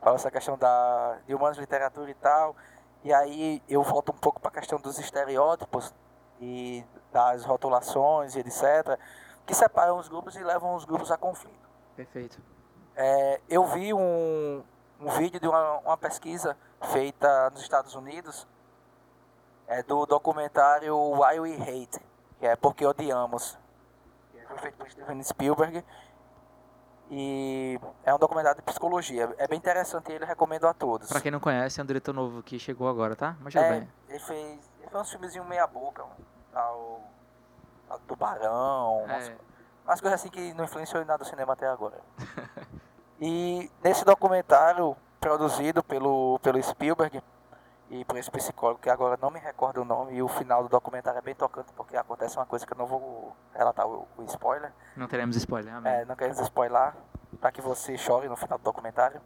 [0.00, 2.54] falou essa questão da, de humanos, literatura e tal,
[3.08, 5.94] e aí eu volto um pouco para a questão dos estereótipos
[6.38, 9.00] e das rotulações e etc.,
[9.46, 11.70] que separam os grupos e levam os grupos a conflito.
[11.96, 12.38] Perfeito.
[12.94, 14.62] É, eu vi um,
[15.00, 16.54] um vídeo de uma, uma pesquisa
[16.92, 18.46] feita nos Estados Unidos
[19.66, 21.98] é, do documentário Why We Hate,
[22.38, 23.58] que é Porque Odiamos.
[24.32, 25.82] que Foi feito por Steven Spielberg.
[27.10, 29.34] E é um documentário de psicologia.
[29.38, 31.08] É bem interessante e ele recomendo a todos.
[31.08, 33.36] Pra quem não conhece, é um diretor novo que chegou agora, tá?
[33.40, 33.88] Mas tudo É, bem.
[34.08, 36.04] ele fez, ele fez uns filmezinhos meia boca,
[36.54, 37.02] ao,
[37.88, 39.36] ao Tubarão, umas, É,
[39.86, 41.98] umas coisas assim que não influenciou em nada o cinema até agora.
[43.20, 47.22] e nesse documentário, produzido pelo, pelo Spielberg
[47.90, 50.68] e por esse psicólogo, que agora não me recordo o nome, e o final do
[50.68, 54.22] documentário é bem tocante, porque acontece uma coisa que eu não vou relatar o, o
[54.24, 54.72] spoiler.
[54.96, 55.92] não teremos spoiler, amém.
[55.92, 56.92] É, não queremos spoiler,
[57.40, 59.20] para que você chore no final do documentário.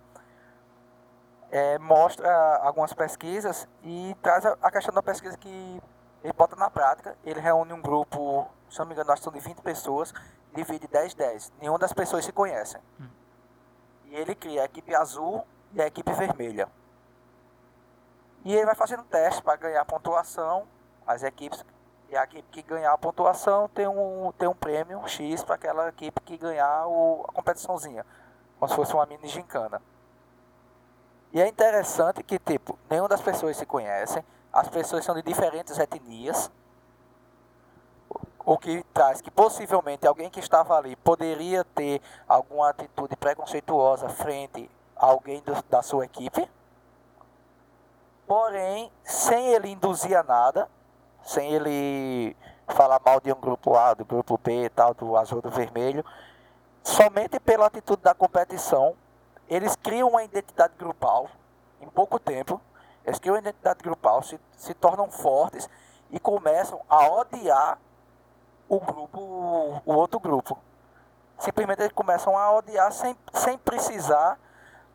[1.50, 5.82] É, mostra algumas pesquisas e traz a, a questão da pesquisa que
[6.22, 7.16] ele bota na prática.
[7.24, 10.14] Ele reúne um grupo, se não me engano, nós são de 20 pessoas,
[10.54, 11.52] divide 10, 10.
[11.60, 12.80] Nenhuma das pessoas se conhecem.
[13.00, 13.08] Hum.
[14.06, 16.68] E ele cria a equipe azul e a equipe vermelha.
[18.44, 20.66] E ele vai fazendo testes para ganhar pontuação.
[21.06, 21.64] As equipes
[22.08, 25.88] e a equipe que ganhar a pontuação tem um, tem um prêmio X para aquela
[25.88, 28.04] equipe que ganhar o, a competiçãozinha.
[28.58, 29.80] Como se fosse uma mini gincana.
[31.32, 34.22] E é interessante que, tipo, nenhuma das pessoas se conhecem.
[34.52, 36.50] As pessoas são de diferentes etnias.
[38.44, 44.70] O que traz que possivelmente alguém que estava ali poderia ter alguma atitude preconceituosa frente
[44.96, 46.48] a alguém do- da sua equipe.
[48.32, 50.66] Porém, sem ele induzir a nada,
[51.22, 52.34] sem ele
[52.66, 56.02] falar mal de um grupo A, do grupo B e tal, do azul do vermelho,
[56.82, 58.96] somente pela atitude da competição,
[59.46, 61.28] eles criam uma identidade grupal
[61.78, 62.58] em pouco tempo.
[63.04, 65.68] Eles criam uma identidade grupal, se, se tornam fortes
[66.10, 67.78] e começam a odiar
[68.66, 69.20] o grupo,
[69.84, 70.58] o outro grupo.
[71.38, 74.40] Simplesmente eles começam a odiar sem, sem precisar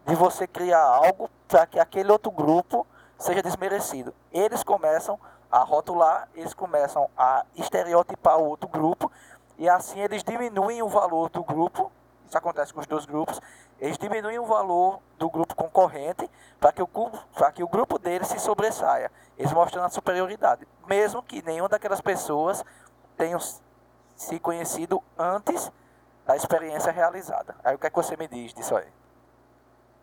[0.07, 4.13] de você criar algo para que aquele outro grupo seja desmerecido.
[4.31, 5.19] Eles começam
[5.51, 9.11] a rotular, eles começam a estereotipar o outro grupo
[9.57, 11.91] e assim eles diminuem o valor do grupo.
[12.27, 13.39] Isso acontece com os dois grupos.
[13.79, 16.87] Eles diminuem o valor do grupo concorrente para que, o
[17.33, 19.11] pra que o grupo deles se sobressaia.
[19.37, 20.67] Eles mostrando a superioridade.
[20.87, 22.65] Mesmo que nenhuma daquelas pessoas
[23.15, 23.61] tenham s-
[24.15, 25.71] se conhecido antes
[26.25, 27.55] da experiência realizada.
[27.63, 28.87] Aí o que é que você me diz disso aí?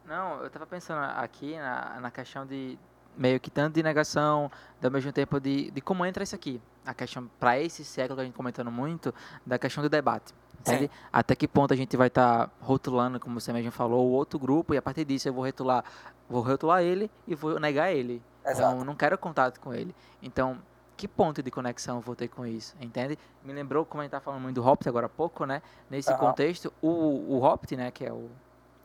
[0.04, 2.78] Não, eu tava pensando aqui na, na questão de
[3.16, 4.50] meio que tanto de negação,
[4.82, 6.60] ao mesmo tempo de, de como entra isso aqui.
[6.84, 10.34] A questão, para esse século que a gente comentando muito, da questão do debate.
[10.60, 10.90] Entende?
[11.12, 14.72] Até que ponto a gente vai estar rotulando, como você mesmo falou, o outro grupo,
[14.72, 15.84] e a partir disso eu vou rotular,
[16.28, 18.22] vou rotular ele e vou negar ele.
[18.46, 18.70] Exato.
[18.70, 19.94] Então, eu não quero contato com ele.
[20.22, 20.58] Então,
[20.96, 22.74] que ponto de conexão eu vou ter com isso?
[22.80, 23.18] Entende?
[23.42, 25.60] Me lembrou, como a gente tá falando muito do Hobbit agora há pouco, né?
[25.90, 26.18] Nesse Aham.
[26.18, 28.30] contexto, o, o Hobbit, né, que é o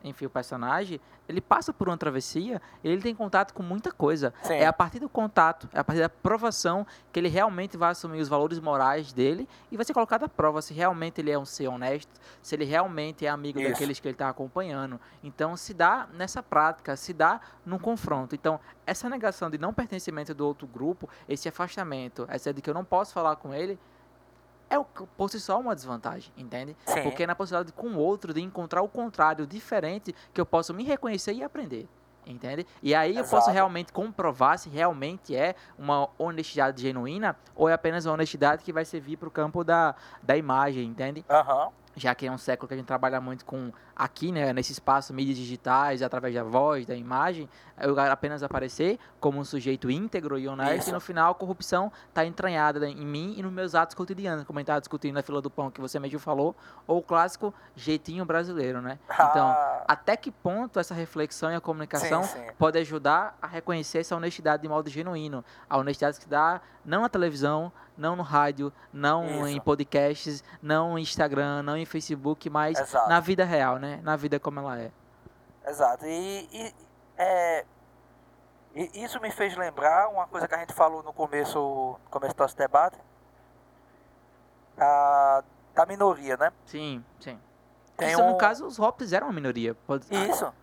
[0.03, 4.33] enfim, o personagem, ele passa por uma travessia, ele tem contato com muita coisa.
[4.41, 4.53] Sim.
[4.53, 8.19] É a partir do contato, é a partir da provação que ele realmente vai assumir
[8.19, 11.45] os valores morais dele e vai ser colocado à prova se realmente ele é um
[11.45, 13.69] ser honesto, se ele realmente é amigo Isso.
[13.69, 14.99] daqueles que ele está acompanhando.
[15.23, 18.35] Então, se dá nessa prática, se dá num confronto.
[18.35, 22.73] Então, essa negação de não pertencimento do outro grupo, esse afastamento, essa de que eu
[22.73, 23.77] não posso falar com ele,
[24.69, 26.75] é o- por si só uma desvantagem, entende?
[26.85, 27.01] Sim.
[27.03, 30.73] Porque é na possibilidade com o outro de encontrar o contrário diferente que eu posso
[30.73, 31.87] me reconhecer e aprender.
[32.27, 32.67] Entende?
[32.83, 33.51] E aí eu posso Exato.
[33.53, 38.85] realmente comprovar se realmente é uma honestidade genuína ou é apenas uma honestidade que vai
[38.85, 41.25] servir para o campo da, da imagem, entende?
[41.27, 41.69] Aham.
[41.95, 45.13] já que é um século que a gente trabalha muito com aqui, né, nesse espaço
[45.13, 47.49] mídias digitais, através da voz, da imagem,
[47.81, 50.89] eu apenas aparecer como um sujeito íntegro e honesto Isso.
[50.89, 54.59] e no final a corrupção está entranhada em mim e nos meus atos cotidianos, como
[54.59, 56.55] a gente estava discutindo na fila do pão que você mesmo falou,
[56.87, 58.99] ou o clássico jeitinho brasileiro, né?
[59.11, 62.47] Então, Ah, até que ponto essa reflexão e a comunicação sim, sim.
[62.57, 65.43] pode ajudar a reconhecer essa honestidade de modo genuíno.
[65.69, 69.47] A honestidade que dá não na televisão, não no rádio, não Isso.
[69.47, 73.09] em podcasts, não no Instagram, não em Facebook, mas Exato.
[73.09, 73.99] na vida real, né?
[74.03, 74.91] Na vida como ela é.
[75.67, 76.05] Exato.
[76.05, 76.73] E, e,
[77.19, 77.65] é,
[78.93, 81.59] isso me fez lembrar uma coisa que a gente falou no começo,
[82.03, 82.97] no começo do nosso debate,
[84.77, 85.43] a,
[85.75, 86.51] da minoria, né?
[86.65, 87.39] Sim, sim.
[87.97, 89.75] Tem Isso, um- no caso, os hops eram uma minoria.
[89.85, 90.05] Pode...
[90.09, 90.53] Isso.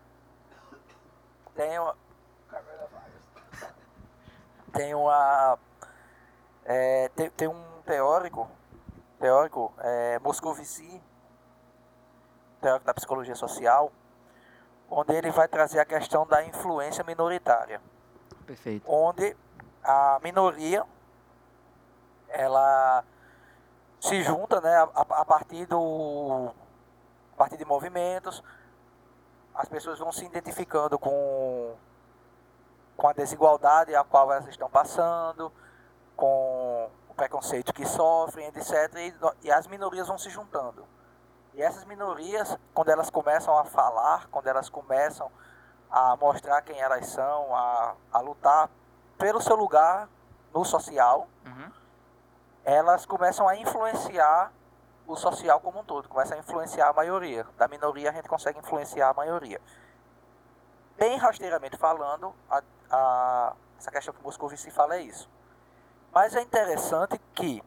[1.54, 1.96] Tem uma.
[4.72, 5.58] Tem uma.
[6.64, 8.48] é, tem, tem um teórico,
[9.18, 11.02] teórico, é, Moscovici,
[12.60, 13.90] teórico da psicologia social,
[14.90, 17.80] onde ele vai trazer a questão da influência minoritária.
[18.46, 18.84] Perfeito.
[18.90, 19.36] onde
[19.82, 20.84] a minoria
[22.28, 23.04] ela
[24.00, 26.50] se junta né, a, a- partir do
[27.34, 28.42] a partir de movimentos
[29.54, 31.74] as pessoas vão se identificando com
[32.96, 35.52] com a desigualdade a qual elas estão passando
[36.16, 39.14] com o preconceito que sofrem etc e,
[39.46, 40.86] e as minorias vão se juntando
[41.56, 45.30] e essas minorias quando elas começam a falar quando elas começam
[45.90, 48.68] a mostrar quem elas são, a, a lutar
[49.18, 50.08] pelo seu lugar
[50.54, 51.70] no social, Uhum.
[52.64, 54.52] elas começam a influenciar
[55.06, 57.46] o social como um todo, começam a influenciar a maioria.
[57.56, 59.60] Da minoria a gente consegue influenciar a maioria.
[60.96, 65.30] Bem rasteiramente falando, a, a- essa questão que Moscovici fala é isso.
[66.12, 67.62] Mas é interessante que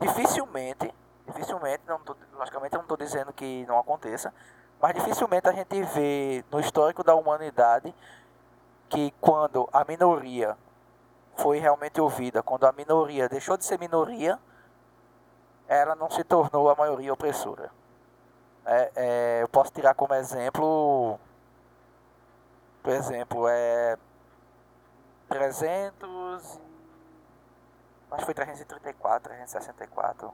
[0.00, 0.92] dificilmente,
[1.28, 4.32] dificilmente, não tô, logicamente eu não estou dizendo que não aconteça,
[4.80, 7.94] mas dificilmente a gente vê no histórico da humanidade
[8.88, 10.56] que quando a minoria
[11.36, 14.38] foi realmente ouvida, quando a minoria deixou de ser minoria,
[15.68, 17.70] ela não se tornou a maioria opressora.
[18.64, 21.18] É, é, eu posso tirar como exemplo,
[22.82, 23.96] por exemplo, é
[25.28, 26.60] 300, e-
[28.10, 30.32] acho que foi 334, 364,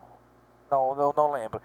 [0.75, 1.61] não, não, não lembro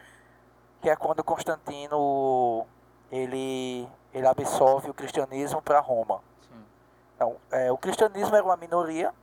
[0.82, 2.66] que é quando Constantino
[3.12, 6.22] ele, ele absolve o cristianismo para Roma.
[6.42, 6.64] Sim.
[7.16, 9.14] Então, é, o cristianismo era uma minoria,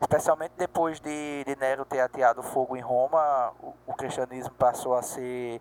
[0.00, 5.02] especialmente depois de, de Nero ter ateado fogo em Roma, o, o cristianismo passou a
[5.02, 5.60] ser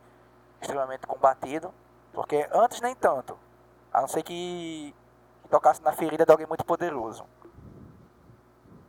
[0.61, 1.73] extremamente combatido,
[2.13, 3.37] porque antes nem tanto,
[3.91, 4.93] a não ser que,
[5.43, 7.25] que tocasse na ferida de alguém muito poderoso.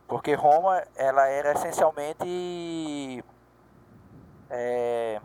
[0.07, 3.23] Porque Roma, ela era essencialmente
[4.49, 5.21] é,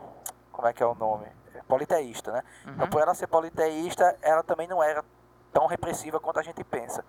[0.53, 1.27] como é que é o nome?
[1.55, 2.43] É Politeísta, né?
[2.63, 2.91] Então, Uhum.
[2.91, 5.05] por ela ser politeísta, ela também não era
[5.53, 7.05] tão repressiva quanto a gente pensa.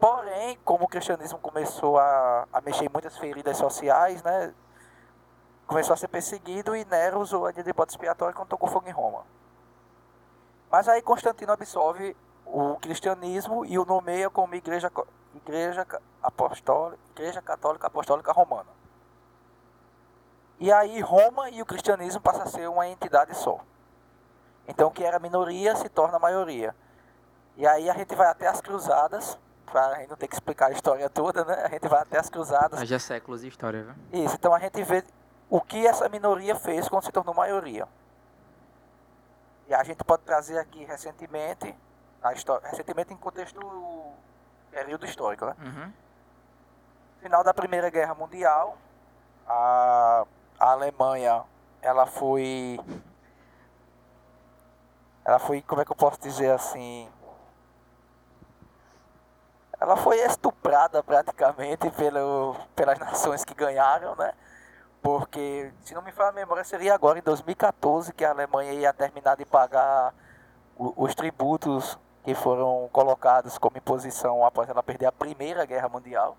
[0.00, 4.52] Porém, como o cristianismo começou a, a mexer em muitas feridas sociais, né?
[5.66, 8.92] Começou a ser perseguido e Nero usou a de bode expiatório quando tocou fogo em
[8.92, 9.24] Roma.
[10.70, 14.90] Mas aí Constantino absolve o cristianismo e o nomeia como igreja,
[15.34, 18.68] igreja ca- apostólica, igreja católica apostólica romana.
[20.58, 23.60] E aí Roma e o cristianismo passam a ser uma entidade só.
[24.68, 26.74] Então o que era minoria se torna maioria.
[27.56, 30.66] E aí a gente vai até as cruzadas, para a gente não ter que explicar
[30.66, 31.54] a história toda, né?
[31.64, 32.80] A gente vai até as cruzadas.
[32.80, 34.24] Haja séculos de história, viu?
[34.24, 35.02] Isso, então a gente vê
[35.48, 37.88] o que essa minoria fez quando se tornou maioria.
[39.68, 41.74] E a gente pode trazer aqui recentemente,
[42.22, 43.60] a história, recentemente em contexto
[44.70, 45.56] período histórico, né?
[45.62, 45.92] Uhum.
[47.20, 48.76] final da Primeira Guerra Mundial,
[49.46, 50.26] a,
[50.62, 51.42] a Alemanha,
[51.82, 52.78] ela foi,
[55.24, 57.10] ela foi, como é que eu posso dizer assim,
[59.80, 64.32] ela foi estuprada praticamente pelo, pelas nações que ganharam, né?
[65.02, 68.92] Porque, se não me falha a memória, seria agora em 2014 que a Alemanha ia
[68.92, 70.14] terminar de pagar
[70.76, 76.36] os tributos que foram colocados como imposição após ela perder a Primeira Guerra Mundial.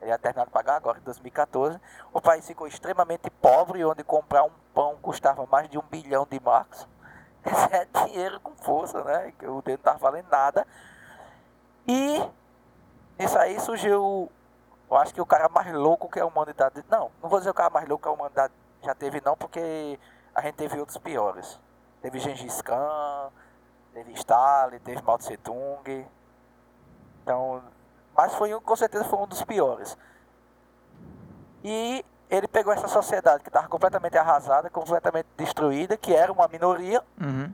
[0.00, 1.78] Ele terminar de pagar agora em 2014.
[2.12, 6.40] O país ficou extremamente pobre, onde comprar um pão custava mais de um bilhão de
[6.40, 6.88] marcos.
[7.44, 9.32] Esse é dinheiro com força, né?
[9.42, 10.66] O dedo não estava valendo nada.
[11.86, 12.22] E
[13.18, 14.30] isso aí surgiu,
[14.90, 16.82] eu acho que o cara mais louco que a humanidade.
[16.88, 19.98] Não, não vou dizer o cara mais louco que a humanidade já teve, não, porque
[20.34, 21.60] a gente teve outros piores.
[22.00, 23.30] Teve Gengis Khan,
[23.92, 26.06] teve Stalin, teve Mao Tse Tung.
[27.22, 27.62] Então,
[28.20, 29.96] mas foi um, com certeza foi um dos piores.
[31.64, 37.02] E ele pegou essa sociedade que estava completamente arrasada, completamente destruída, que era uma minoria,
[37.20, 37.52] Uhum.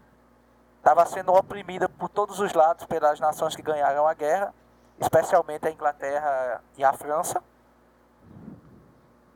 [0.79, 4.53] estava sendo oprimida por todos os lados pelas nações que ganharam a guerra,
[5.01, 7.43] especialmente a Inglaterra e a França.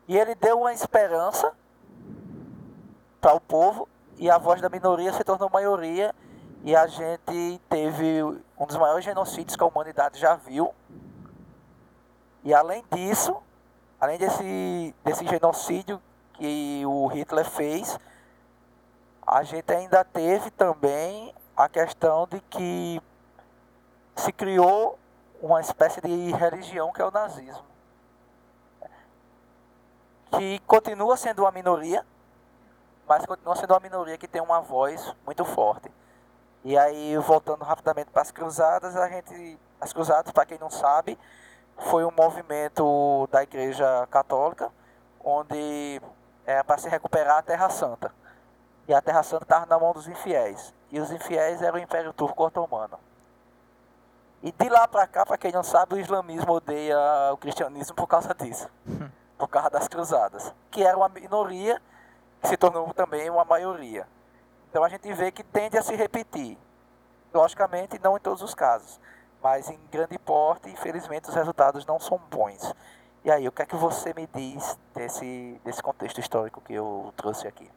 [0.08, 1.52] E ele deu uma esperança
[3.20, 6.12] para o povo e a voz da minoria se tornou maioria
[6.64, 8.22] e a gente teve
[8.58, 10.74] um dos maiores genocídios que a humanidade já viu.
[12.42, 13.36] E além disso,
[14.00, 16.00] além desse, desse genocídio
[16.34, 17.98] que o Hitler fez,
[19.26, 23.00] a gente ainda teve também a questão de que
[24.16, 24.98] se criou
[25.40, 27.64] uma espécie de religião que é o nazismo.
[30.32, 32.04] Que continua sendo uma minoria,
[33.06, 35.90] mas continua sendo uma minoria que tem uma voz muito forte.
[36.62, 39.58] E aí, voltando rapidamente para as cruzadas, a gente.
[39.80, 41.18] As cruzadas, para quem não sabe,
[41.80, 44.70] foi um movimento da Igreja Católica,
[45.24, 46.00] onde
[46.46, 48.12] era para se recuperar a Terra Santa.
[48.86, 50.74] E a Terra Santa estava na mão dos infiéis.
[50.90, 52.98] E os infiéis eram o Império Turco Otomano.
[54.42, 56.98] E de lá para cá, para quem não sabe, o islamismo odeia
[57.32, 58.68] o cristianismo por causa disso.
[59.38, 60.54] por causa das cruzadas.
[60.70, 61.80] Que era uma minoria,
[62.42, 64.06] que se tornou também uma maioria.
[64.68, 66.58] Então a gente vê que tende a se repetir.
[67.32, 69.00] Logicamente, não em todos os casos.
[69.42, 72.74] Mas em grande porte, infelizmente, os resultados não são bons.
[73.24, 77.12] E aí, o que é que você me diz desse, desse contexto histórico que eu
[77.16, 77.70] trouxe aqui?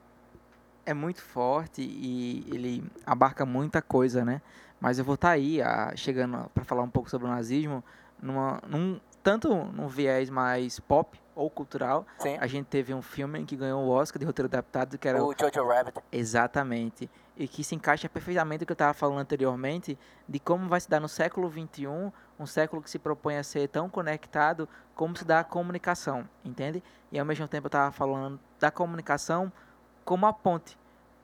[0.86, 4.42] É muito forte e ele abarca muita coisa, né?
[4.80, 7.84] Mas eu vou estar tá aí, a, chegando para falar um pouco sobre o nazismo,
[8.22, 12.06] numa, num, tanto num viés mais pop ou cultural.
[12.20, 12.38] Sim.
[12.40, 15.34] A gente teve um filme que ganhou o Oscar de roteiro adaptado, que era o
[15.38, 16.00] Jojo Rabbit.
[16.12, 17.10] Exatamente.
[17.36, 19.98] E que se encaixa perfeitamente o que eu estava falando anteriormente,
[20.30, 21.88] de como vai se dar no século XXI,
[22.40, 26.84] um século que se propõe a ser tão conectado, como se dá a comunicação, entende?
[27.12, 29.52] E ao mesmo tempo eu estava falando da comunicação
[30.06, 30.78] como a ponte.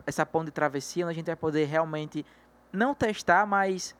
[0.06, 2.26] Essa ponte de travessia, onde a gente vai poder realmente
[2.74, 3.96] não testar, mas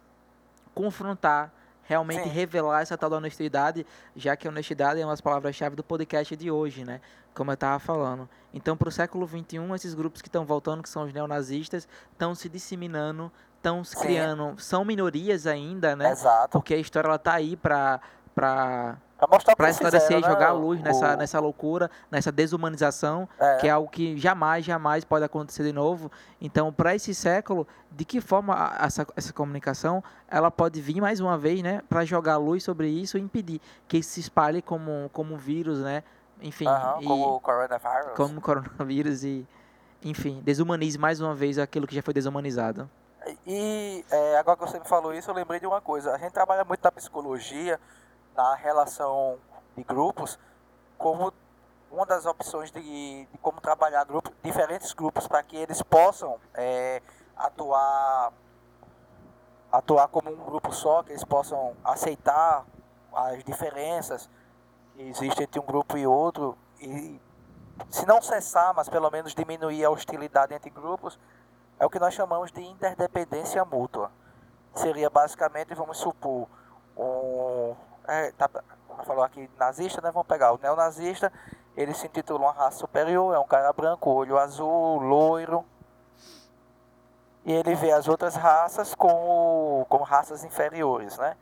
[0.74, 1.54] confrontar,
[1.90, 2.30] realmente Sim.
[2.30, 3.84] revelar essa tal da honestidade,
[4.16, 7.02] já que a honestidade é uma das palavras-chave do podcast de hoje, né?
[7.34, 8.30] Como eu estava falando.
[8.54, 12.36] Então, para o século XXI, esses grupos que estão voltando, que são os neonazistas, estão
[12.36, 16.12] se disseminando, estão se criando, são minorias ainda, né?
[16.12, 16.52] Exato.
[16.52, 18.00] Porque a história ela tá aí para
[18.36, 18.96] para
[19.56, 20.28] para esclarecer e né?
[20.28, 23.58] jogar a luz nessa, nessa loucura, nessa desumanização, é.
[23.58, 26.12] que é algo que jamais, jamais pode acontecer de novo.
[26.40, 31.38] Então, para esse século, de que forma essa, essa comunicação ela pode vir mais uma
[31.38, 35.34] vez, né, para jogar luz sobre isso e impedir que isso se espalhe como, como
[35.34, 36.04] um vírus, né?
[36.42, 38.16] Enfim, uhum, e, como o coronavírus.
[38.16, 39.46] Como o coronavírus e,
[40.04, 42.90] enfim, desumanize mais uma vez aquilo que já foi desumanizado.
[43.46, 46.14] E é, agora que você me falou isso, eu lembrei de uma coisa.
[46.14, 47.80] A gente trabalha muito na psicologia,
[48.40, 49.38] na relação
[49.76, 50.40] de grupos
[50.98, 51.34] como
[51.92, 57.02] uma das opções de, de como trabalhar grupo, diferentes grupos para que eles possam é,
[57.36, 58.32] atuar
[59.70, 62.66] atuar como um grupo só, que eles possam aceitar
[63.14, 64.30] as diferenças
[64.96, 67.20] que existem entre um grupo e outro e
[67.90, 71.20] se não cessar, mas pelo menos diminuir a hostilidade entre grupos,
[71.78, 74.12] é o que nós chamamos de interdependência mútua.
[74.76, 76.48] Seria basicamente, vamos supor,
[76.98, 77.76] um,
[78.10, 78.50] é, tá,
[79.06, 80.12] falou aqui nazista, né?
[80.12, 81.32] Vamos pegar o neonazista,
[81.76, 85.66] ele se intitula uma raça superior, é um cara branco, olho azul, loiro.
[87.46, 91.36] E ele vê as outras raças como, como raças inferiores, né?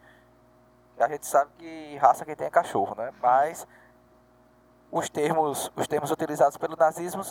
[1.00, 3.12] A gente sabe que raça quem tem é cachorro, né?
[3.22, 3.68] Mas
[4.92, 7.24] os termos, os termos utilizados pelo nazismo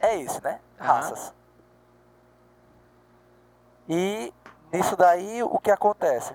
[0.00, 0.60] é esse, né?
[0.78, 1.28] Raças.
[1.28, 3.96] Uhum.
[3.96, 4.34] E
[4.72, 6.34] nisso daí o que acontece?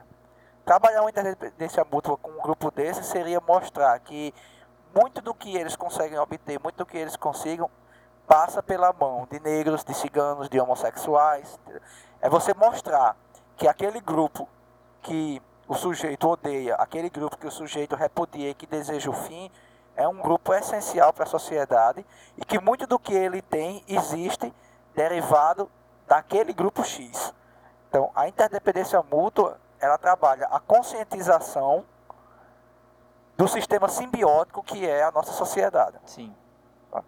[0.66, 4.34] Trabalhar uma interdependência mútua com um grupo desse seria mostrar que
[4.96, 7.70] muito do que eles conseguem obter, muito do que eles consigam,
[8.28, 11.60] passa pela mão de negros, de ciganos, de homossexuais.
[12.22, 13.18] É você mostrar
[13.58, 14.48] que aquele grupo
[15.02, 19.50] que o sujeito odeia, aquele grupo que o sujeito repudia e que deseja o fim,
[19.96, 22.06] é um grupo essencial para a sociedade
[22.38, 24.54] e que muito do que ele tem existe
[24.94, 25.70] derivado
[26.08, 27.34] daquele grupo X.
[27.90, 31.86] Então, a interdependência mútua ela trabalha a conscientização
[33.36, 35.98] do sistema simbiótico que é a nossa sociedade.
[36.06, 36.34] Sim.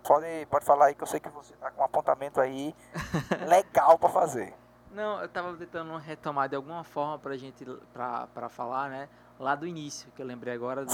[0.04, 2.74] Pode, pode falar aí que eu sei que você está com um apontamento aí
[3.48, 4.54] legal para fazer.
[4.92, 9.10] Não, eu estava tentando retomar de alguma forma para gente para falar, né?
[9.40, 10.92] Lá do início, que eu lembrei agora do,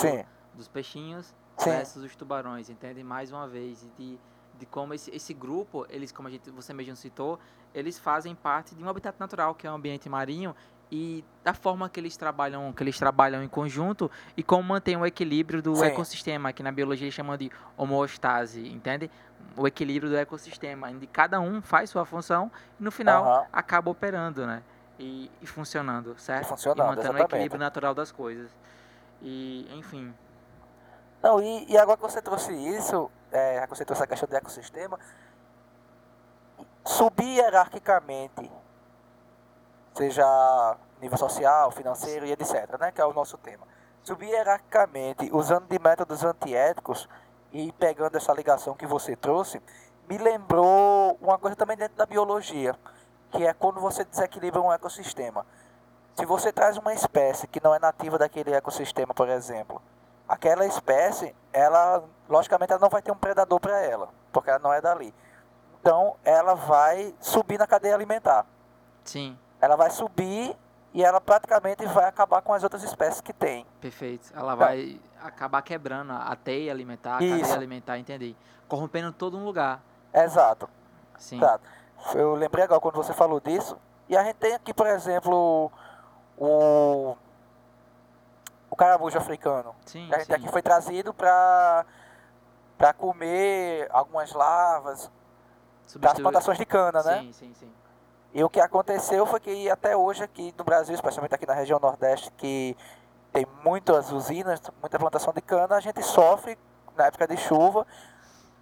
[0.54, 1.72] dos peixinhos Sim.
[1.72, 3.04] versus os tubarões, entende?
[3.04, 4.20] Mais uma vez, de,
[4.58, 7.38] de como esse, esse grupo, eles, como a gente, você mesmo citou,
[7.74, 10.56] eles fazem parte de um habitat natural, que é o ambiente marinho,
[10.92, 15.06] e da forma que eles trabalham, que eles trabalham em conjunto e como mantém o
[15.06, 15.86] equilíbrio do Sim.
[15.86, 19.10] ecossistema, que na biologia eles chamam de homeostase, entende?
[19.56, 24.46] O equilíbrio do ecossistema, onde cada um faz sua função e no final acaba operando,
[24.46, 24.64] né?
[24.98, 26.46] E, e funcionando, certo?
[26.46, 27.32] E, funcionando, e mantendo exatamente.
[27.32, 28.52] o equilíbrio natural das coisas.
[29.22, 30.14] E, enfim.
[31.22, 34.36] Não, e, e agora que você trouxe isso, é, que você trouxe a questão do
[34.36, 35.00] ecossistema,
[36.86, 38.50] subir hierarquicamente
[39.94, 43.68] seja nível social, financeiro e etc., né, que é o nosso tema.
[44.04, 47.08] Subir hierarquicamente, usando de métodos antiéticos
[47.52, 49.62] e pegando essa ligação que você trouxe,
[50.08, 52.76] me lembrou uma coisa também dentro da biologia,
[53.32, 55.46] que é quando você desequilibra um ecossistema.
[56.16, 59.82] Se você traz uma espécie que não é nativa daquele ecossistema, por exemplo,
[60.28, 64.74] aquela espécie, ela, logicamente, ela não vai ter um predador para ela, porque ela não
[64.74, 65.14] é dali.
[65.80, 68.46] Então, ela vai subir na cadeia alimentar.
[69.06, 69.38] Sim.
[69.62, 70.56] Ela vai subir
[70.94, 73.66] e ela praticamente vai acabar com as outras espécies que tem.
[73.80, 74.32] Perfeito.
[74.36, 77.40] Ela vai acabar quebrando a teia alimentar, a Isso.
[77.42, 78.36] cadeia alimentar, entendi.
[78.68, 79.82] Corrompendo todo um lugar.
[80.14, 80.70] Exato.
[81.18, 81.38] Sim.
[81.38, 81.64] Exato.
[82.16, 83.78] Eu lembrei agora quando você falou disso.
[84.08, 85.72] E a gente tem aqui, por exemplo,
[86.38, 87.16] o,
[88.70, 89.76] o caramujo africano.
[89.86, 90.34] Sim, A gente sim.
[90.34, 91.86] aqui foi trazido para
[92.78, 95.12] para comer algumas larvas
[95.98, 97.20] das plantações de cana, né?
[97.20, 97.74] Sim, sim, sim.
[98.34, 101.80] E o que aconteceu foi que até hoje aqui no Brasil, especialmente aqui na região
[101.80, 102.78] Nordeste, que
[103.32, 106.58] tem muitas usinas, muita plantação de cana, a gente sofre
[106.96, 107.88] na época de chuva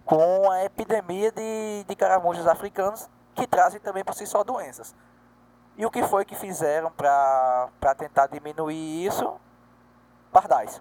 [0.04, 4.94] com a epidemia de, de caramujos africanos que trazem também por si só doenças.
[5.76, 9.38] E o que foi que fizeram para tentar diminuir isso?
[10.32, 10.80] Pardais.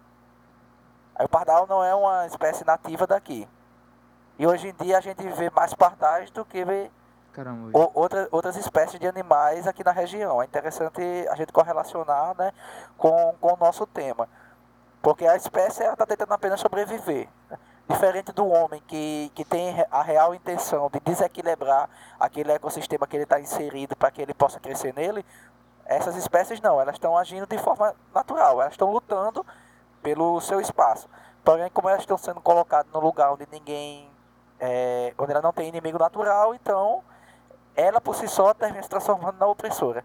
[1.15, 3.47] Aí o pardal não é uma espécie nativa daqui.
[4.39, 6.63] E hoje em dia a gente vê mais pardais do que
[7.37, 7.69] Caramba.
[7.77, 10.41] o- outra, outras espécies de animais aqui na região.
[10.41, 12.51] É interessante a gente correlacionar né,
[12.97, 14.27] com, com o nosso tema.
[15.03, 17.29] Porque a espécie está tentando apenas sobreviver.
[17.49, 17.59] né?
[17.87, 21.87] Diferente do homem que, que tem a real intenção de desequilibrar
[22.19, 25.23] aquele ecossistema que ele está inserido para que ele possa crescer nele,
[25.85, 29.45] essas espécies não, elas estão agindo de forma natural, elas estão lutando
[30.01, 31.07] pelo seu espaço.
[31.45, 34.09] Porém, como elas estão sendo colocadas no lugar onde ninguém.
[34.59, 37.03] é, onde ela não tem inimigo natural, então
[37.77, 40.03] ela por si só termina se transformando na opressora.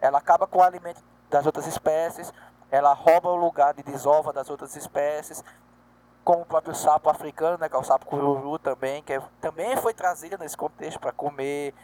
[0.00, 2.32] Ela acaba com o alimento das outras espécies,
[2.70, 5.42] ela rouba o lugar de desova das outras espécies,
[6.22, 9.76] como o próprio sapo africano, né, que é o sapo cururu também, que é- também
[9.76, 11.74] foi trazido nesse contexto para comer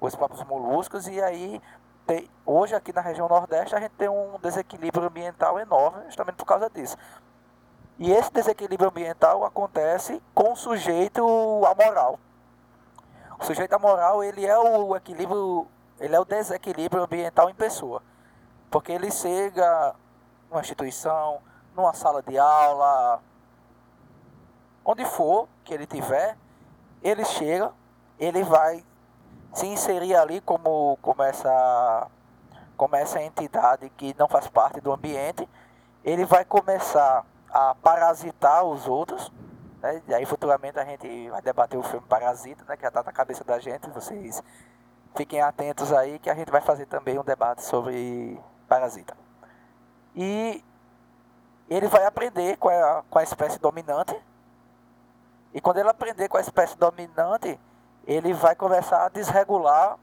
[0.00, 1.62] os próprios moluscos, e aí
[2.06, 6.46] tem- hoje aqui na região Nordeste a gente tem um desequilíbrio ambiental enorme justamente por
[6.46, 6.96] causa disso.
[7.98, 11.22] E esse desequilíbrio ambiental acontece com o sujeito
[11.66, 12.18] amoral.
[13.40, 15.66] O sujeito amoral, ele é o equilíbrio,
[16.00, 18.02] ele é o desequilíbrio ambiental em pessoa.
[18.70, 19.94] Porque ele chega
[20.50, 21.40] numa instituição,
[21.74, 23.22] numa sala de aula,
[24.84, 26.36] onde for que ele tiver,
[27.02, 27.72] ele chega,
[28.18, 28.84] ele vai
[29.52, 32.08] se inserir ali como, como, essa,
[32.76, 35.48] como essa entidade que não faz parte do ambiente,
[36.04, 39.32] ele vai começar a parasitar os outros,
[39.80, 40.02] né?
[40.06, 42.76] E aí futuramente a gente vai debater o filme Parasita, né?
[42.76, 44.42] Que já está na cabeça da gente, vocês
[45.16, 49.16] fiquem atentos aí que a gente vai fazer também um debate sobre Parasita.
[50.14, 50.62] E
[51.68, 54.16] ele vai aprender com a, com a espécie dominante,
[55.52, 57.58] e quando ele aprender com a espécie dominante,
[58.06, 59.98] ele vai começar a desregular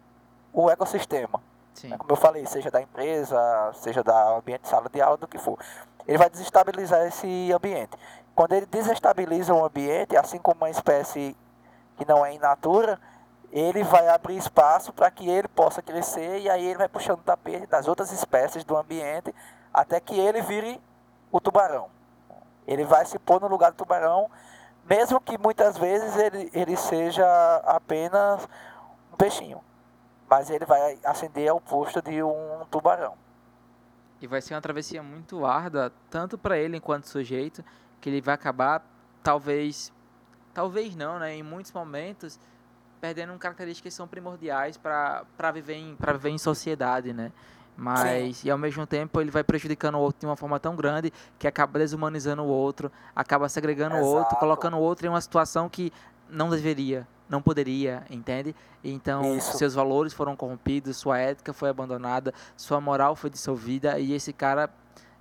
[0.54, 1.42] o ecossistema.
[1.74, 1.90] Sim.
[1.90, 1.98] né?
[1.98, 3.38] Como eu falei, seja da empresa,
[3.74, 5.60] seja da ambiente sala de aula, do que for.
[6.08, 7.98] Ele vai desestabilizar esse ambiente.
[8.36, 11.36] Quando ele desestabiliza o ambiente, assim como uma espécie
[11.96, 13.00] que não é in natura,
[13.50, 17.24] ele vai abrir espaço para que ele possa crescer e aí ele vai puxando o
[17.24, 19.34] tapete das outras espécies do ambiente
[19.74, 20.82] até que ele vire
[21.32, 21.90] o tubarão.
[22.68, 24.30] Ele vai se pôr no lugar do tubarão,
[24.84, 27.26] mesmo que muitas vezes ele, ele seja
[27.66, 28.48] apenas
[29.14, 29.62] um peixinho.
[30.30, 33.14] Mas ele vai ascender ao posto de um tubarão.
[34.20, 37.64] E vai ser uma travessia muito árdua, tanto para ele enquanto sujeito,
[38.06, 38.86] que ele vai acabar,
[39.24, 39.92] talvez,
[40.54, 41.36] talvez não, né?
[41.36, 42.40] Em muitos momentos,
[43.02, 47.32] perdendo características que são primordiais para viver, em- viver em sociedade, né?
[47.76, 51.12] Mas, e ao mesmo tempo, ele vai prejudicando o outro de uma forma tão grande
[51.40, 54.36] que acaba desumanizando o outro, acaba segregando o outro, Exato.
[54.36, 55.92] colocando o outro em uma situação que
[56.30, 58.56] não deveria, não poderia, entende?
[58.84, 59.58] Então, Isso.
[59.58, 64.70] seus valores foram corrompidos, sua ética foi abandonada, sua moral foi dissolvida e esse cara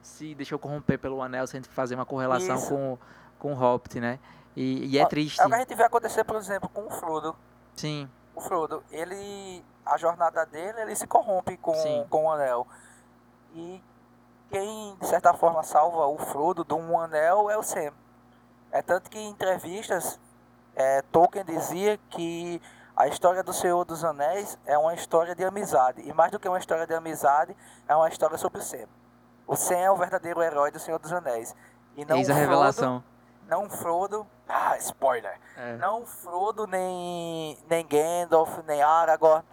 [0.05, 2.69] se deixou corromper pelo anel sem fazer uma correlação Isso.
[2.69, 2.99] com,
[3.39, 4.19] com o Hobbit, né?
[4.55, 5.41] E, e é Ó, triste.
[5.41, 7.35] É o que a gente vê acontecer, por exemplo, com o Frodo.
[7.75, 9.65] Sim, O Frodo, ele.
[9.85, 12.07] A jornada dele, ele se corrompe com, Sim.
[12.09, 12.67] com o anel.
[13.55, 13.83] E
[14.51, 17.93] quem, de certa forma, salva o Frodo de um anel é o Sam.
[18.73, 20.19] É tanto que em entrevistas,
[20.75, 22.63] é, Tolkien dizia que
[22.97, 26.01] a história do Senhor dos Anéis é uma história de amizade.
[26.03, 27.55] E mais do que uma história de amizade,
[27.87, 28.87] é uma história sobre o Sam.
[29.47, 31.55] O Sam é o verdadeiro herói do Senhor dos Anéis.
[31.97, 33.05] E não eis a o Frodo- revelação.
[33.49, 34.27] Não Frodo.
[34.49, 35.39] Ah, spoiler.
[35.57, 35.77] É.
[35.77, 39.45] Não Frodo, nem, nem Gandalf, nem Aragorn,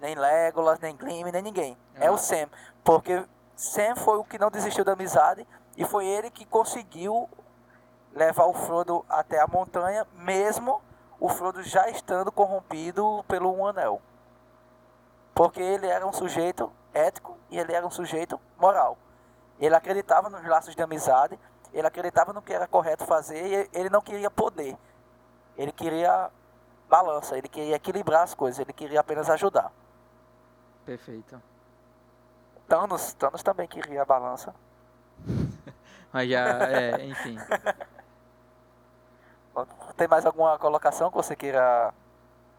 [0.00, 1.76] nem Legolas, nem Glim, nem ninguém.
[1.96, 2.12] É Ah.
[2.12, 2.48] o Sam.
[2.84, 3.24] Porque
[3.56, 7.28] Sam foi o que não desistiu da amizade e foi ele que conseguiu
[8.12, 10.80] levar o Frodo até a montanha, mesmo
[11.18, 14.00] o Frodo já estando corrompido pelo um anel.
[15.34, 18.98] Porque ele era um sujeito ético e ele era um sujeito moral.
[19.64, 21.38] Ele acreditava nos laços de amizade,
[21.72, 24.76] ele acreditava no que era correto fazer e ele não queria poder.
[25.56, 26.30] Ele queria
[26.88, 29.72] balança, ele queria equilibrar as coisas, ele queria apenas ajudar.
[30.84, 31.40] Perfeito.
[32.66, 34.52] Thanos, Thanos também queria a balança.
[36.12, 37.38] Mas já, é, enfim.
[39.96, 41.94] Tem mais alguma colocação que você queira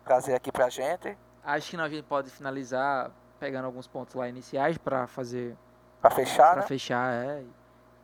[0.05, 1.17] trazer aqui pra gente?
[1.43, 5.57] Acho que nós a gente pode finalizar pegando alguns pontos lá iniciais para fazer.
[6.03, 6.67] Para fechar, Para né?
[6.67, 7.43] fechar, é.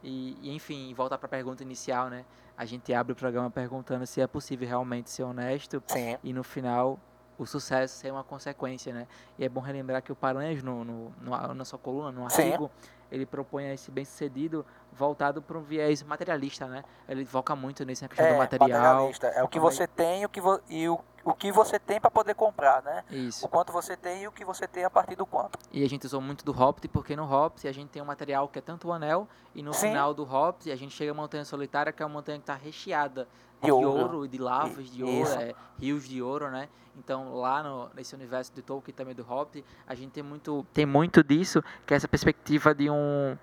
[0.01, 2.23] E, e, enfim, voltar para a pergunta inicial, né?
[2.57, 6.17] A gente abre o programa perguntando se é possível realmente ser honesto Sim.
[6.23, 6.97] e no final
[7.37, 9.05] o sucesso ser uma consequência, né?
[9.37, 12.43] E é bom relembrar que o Paranhos, no, no, no, na sua coluna, no Sim.
[12.43, 12.71] artigo,
[13.11, 16.83] ele propõe esse bem-sucedido voltado para um viés materialista, né?
[17.07, 18.69] Ele foca muito nisso, na questão É, do material.
[18.69, 19.27] materialista.
[19.27, 21.99] É o que é- você tem e o que, e o, o que você tem
[21.99, 23.03] para poder comprar, né?
[23.09, 23.45] Isso.
[23.45, 25.57] O quanto você tem e o que você tem a partir do quanto.
[25.71, 28.47] E a gente usou muito do Hobbit, porque no Hobbit a gente tem um material
[28.47, 29.89] que é tanto o anel, e no Sim.
[29.89, 32.55] final do Hobbit a gente chega a montanha solitária, que é uma montanha que está
[32.55, 33.27] recheada
[33.61, 33.89] de, De ouro.
[33.89, 34.25] ouro.
[34.25, 36.69] e de lavas de ouro, é, rios de ouro, né?
[36.97, 40.85] Então lá no, nesse universo de Tolkien também do Hobbit, a gente tem muito, tem
[40.85, 43.37] muito disso, que é essa perspectiva de um,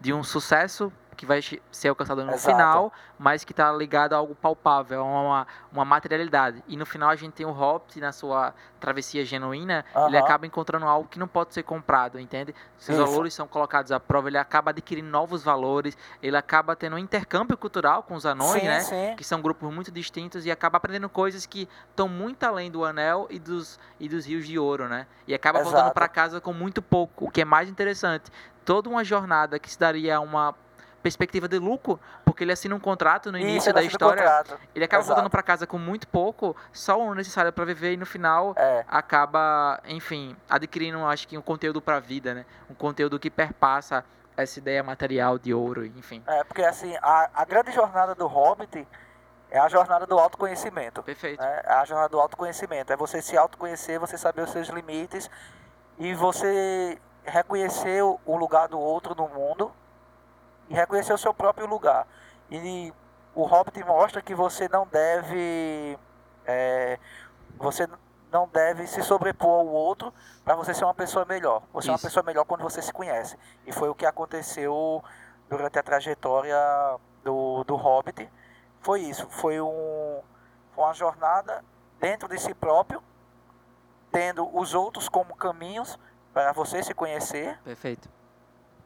[0.00, 1.40] de um sucesso que vai
[1.70, 2.50] ser alcançado no Exato.
[2.50, 6.62] final, mas que está ligado a algo palpável, a uma, uma materialidade.
[6.68, 10.86] E no final a gente tem o Hobbit na sua travessia genuína, ele acaba encontrando
[10.86, 12.54] algo que não pode ser comprado, entende?
[12.76, 13.06] Seus Isso.
[13.06, 17.56] valores são colocados à prova, ele acaba adquirindo novos valores, ele acaba tendo um intercâmbio
[17.56, 18.80] cultural com os anões, sim, né?
[18.80, 19.16] sim.
[19.16, 23.26] Que são grupos muito distintos e acaba aprendendo coisas que estão muito além do anel
[23.30, 25.06] e dos, e dos rios de ouro, né?
[25.26, 25.94] E acaba voltando Exato.
[25.94, 28.30] para casa com muito pouco, o que é mais interessante.
[28.64, 30.54] Toda uma jornada que se daria uma
[31.04, 34.24] perspectiva de lucro, porque ele assina um contrato no início Isso, da história,
[34.74, 35.14] ele acaba Exato.
[35.14, 38.86] voltando para casa com muito pouco, só o necessário para viver e no final É,
[38.88, 42.46] acaba, enfim, adquirindo, acho que um conteúdo para a vida, né?
[42.70, 44.02] Um conteúdo que perpassa
[44.34, 46.22] essa ideia material de ouro, enfim.
[46.26, 48.88] é, porque assim, a, a grande jornada do Hobbit
[49.50, 51.02] é a jornada do autoconhecimento.
[51.02, 51.38] Perfeito.
[51.40, 51.60] né?
[51.64, 52.92] É a jornada do autoconhecimento.
[52.92, 55.30] É você se autoconhecer, você saber os seus limites
[55.98, 59.70] e você reconhecer o lugar do outro no mundo
[60.68, 62.06] e reconhecer o seu próprio lugar.
[62.50, 62.92] E
[63.34, 65.98] o Hobbit mostra que você não deve
[66.46, 66.98] é,
[67.56, 67.88] você
[68.30, 70.12] não deve se sobrepor ao outro
[70.44, 71.62] para você ser uma pessoa melhor.
[71.72, 72.06] Você é uma Isso.
[72.06, 73.38] pessoa melhor quando você se conhece.
[73.64, 75.02] E foi o que aconteceu
[75.48, 76.56] durante a trajetória
[77.22, 78.28] do, do Hobbit.
[78.80, 79.28] Foi isso.
[79.30, 80.20] Foi um,
[80.74, 81.64] foi uma jornada
[82.00, 83.02] dentro de si próprio,
[84.10, 85.98] tendo os outros como caminhos
[86.32, 88.08] para você se conhecer Perfeito.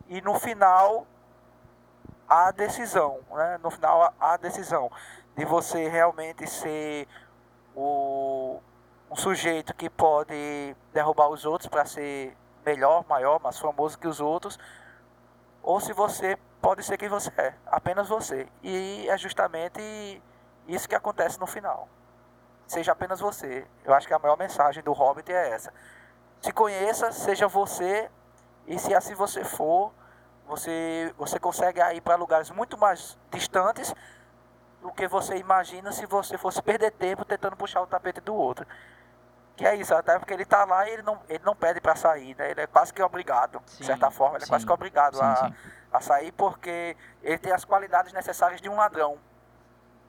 [0.07, 1.07] e no final
[2.29, 3.59] a decisão, né?
[3.62, 4.91] No final a- decisão
[5.37, 7.09] de você realmente ser
[7.74, 8.61] o
[9.11, 14.20] um sujeito que pode derrubar os outros para ser melhor, maior, mais famoso que os
[14.20, 14.59] outros,
[15.62, 18.47] ou se você pode ser quem você é, apenas você.
[18.62, 20.22] E é justamente
[20.66, 21.89] isso que acontece no final.
[22.66, 23.66] Seja apenas você.
[23.85, 25.72] Eu acho que a maior mensagem do Hobbit é essa.
[26.43, 28.11] Se conheça, seja você,
[28.66, 29.93] e se assim você for,
[30.49, 33.94] você, você consegue ir para lugares muito mais distantes
[34.80, 38.66] do que você imagina se você fosse perder tempo tentando puxar o tapete do outro.
[39.55, 41.94] Que é isso, até porque ele está lá e ele não, ele não pede para
[41.94, 42.53] sair, né?
[42.53, 45.16] Ele é quase que obrigado, Sim, de certa forma, ele é quase sim, que obrigado
[45.16, 45.55] Sim, a, sim.
[45.92, 49.18] a sair porque ele tem as qualidades necessárias de um ladrão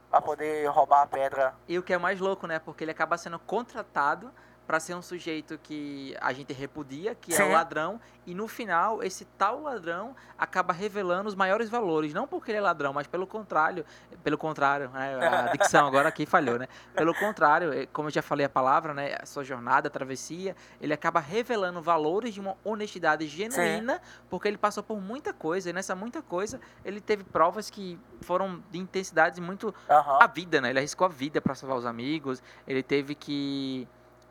[0.09, 1.53] para poder roubar a pedra.
[1.67, 2.59] E o que é mais louco, né?
[2.59, 4.31] Porque ele acaba sendo contratado
[4.70, 7.41] para ser um sujeito que a gente repudia, que é Sim.
[7.41, 12.51] o ladrão, e no final esse tal ladrão acaba revelando os maiores valores, não porque
[12.51, 13.84] ele é ladrão, mas pelo contrário,
[14.24, 15.17] pelo contrário, né?
[15.20, 16.67] a dicção agora aqui falhou, né?
[16.93, 20.55] Pelo contrário, eh, como eu já falei a palavra, né, a sua jornada, a travessia,
[20.80, 23.99] ele acaba revelando valores de uma honestidade genuína,
[24.30, 28.63] porque ele passou por muita coisa, e nessa muita coisa ele teve provas que foram
[28.70, 30.20] de intensidades muito Aham.
[30.22, 30.70] a vida, né?
[30.70, 32.43] Ele arriscou a vida para salvar os amigos.
[32.67, 33.88] Ele teve que,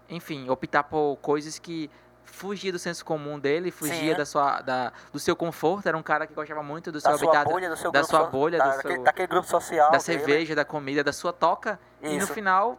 [0.09, 1.91] enfim, optar por coisas que
[2.25, 4.15] fugia do senso comum dele, fugia Sim.
[4.19, 5.89] da sua, da, do seu conforto.
[5.89, 8.01] Era um cara que gostava muito do seu da sua habitat, bolha, do seu da
[8.01, 9.87] grupo sua bolha, da- do daquele, seu- daquele grupo social.
[9.87, 10.03] da dele.
[10.03, 11.79] cerveja, da comida, da sua toca.
[12.03, 12.33] E no Isso.
[12.35, 12.79] final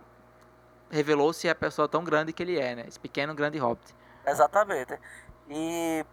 [0.91, 2.86] revelou-se a pessoa tão grande que ele é, né?
[2.88, 3.95] Esse pequeno grande hobbit.
[4.25, 4.97] Exatamente.
[5.49, 6.05] E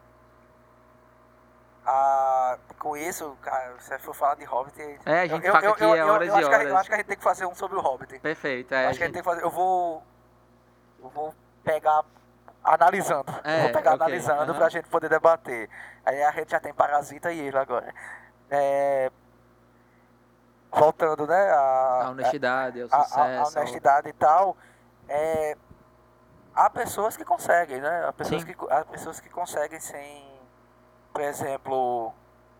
[1.84, 4.74] a, com isso, cara, se for falar de Hobbit.
[5.04, 7.06] É, a gente fica aqui horas eu e acho que eu acho que a gente
[7.06, 8.18] tem que fazer um sobre o Hobbit.
[8.18, 8.74] Perfeito.
[8.74, 9.42] É, acho que a gente gente- tem que fazer.
[9.44, 10.02] Eu vou.
[11.14, 11.34] Vou
[11.64, 12.04] pegar
[12.64, 13.32] analisando.
[13.44, 14.54] É, vou pegar ok, analisando aham.
[14.58, 15.68] pra gente poder debater.
[16.04, 17.92] Aí a gente já tem Parasita e ele agora.
[18.50, 19.10] É,
[20.70, 21.50] voltando, né?
[21.50, 23.18] a A, honestidade, o sucesso.
[23.20, 24.56] a- a honestidade e tal.
[25.08, 25.56] É,
[26.54, 28.06] há pessoas que conseguem, né?
[28.08, 30.24] Há pessoas, que, há pessoas que conseguem sem,
[31.12, 32.12] por exemplo,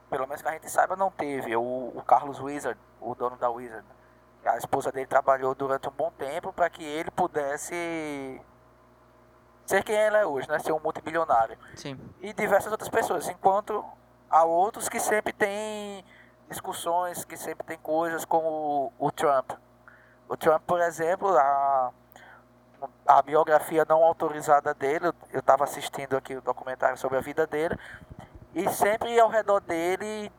[0.09, 1.57] pelo menos que a gente saiba, não teve.
[1.57, 3.85] O, o Carlos Wizard, o dono da Wizard,
[4.47, 8.41] a esposa dele trabalhou durante um bom tempo para que ele pudesse
[9.67, 10.59] ser quem ele é hoje, né?
[10.59, 11.59] Ser um multibilionário.
[11.75, 11.99] Sim.
[12.21, 13.85] E diversas outras pessoas, enquanto
[14.31, 16.05] há outros que sempre têm
[16.49, 19.51] discussões, que sempre tem coisas como o, o Trump.
[20.29, 21.91] O Trump, por exemplo, a,
[23.07, 27.77] a biografia não autorizada dele, eu estava assistindo aqui o documentário sobre a vida dele,
[28.55, 30.31] e sempre ao redor dele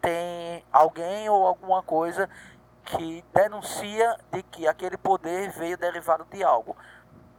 [0.00, 2.28] tem alguém ou alguma coisa
[2.84, 6.76] que denuncia de que aquele poder veio derivado de algo.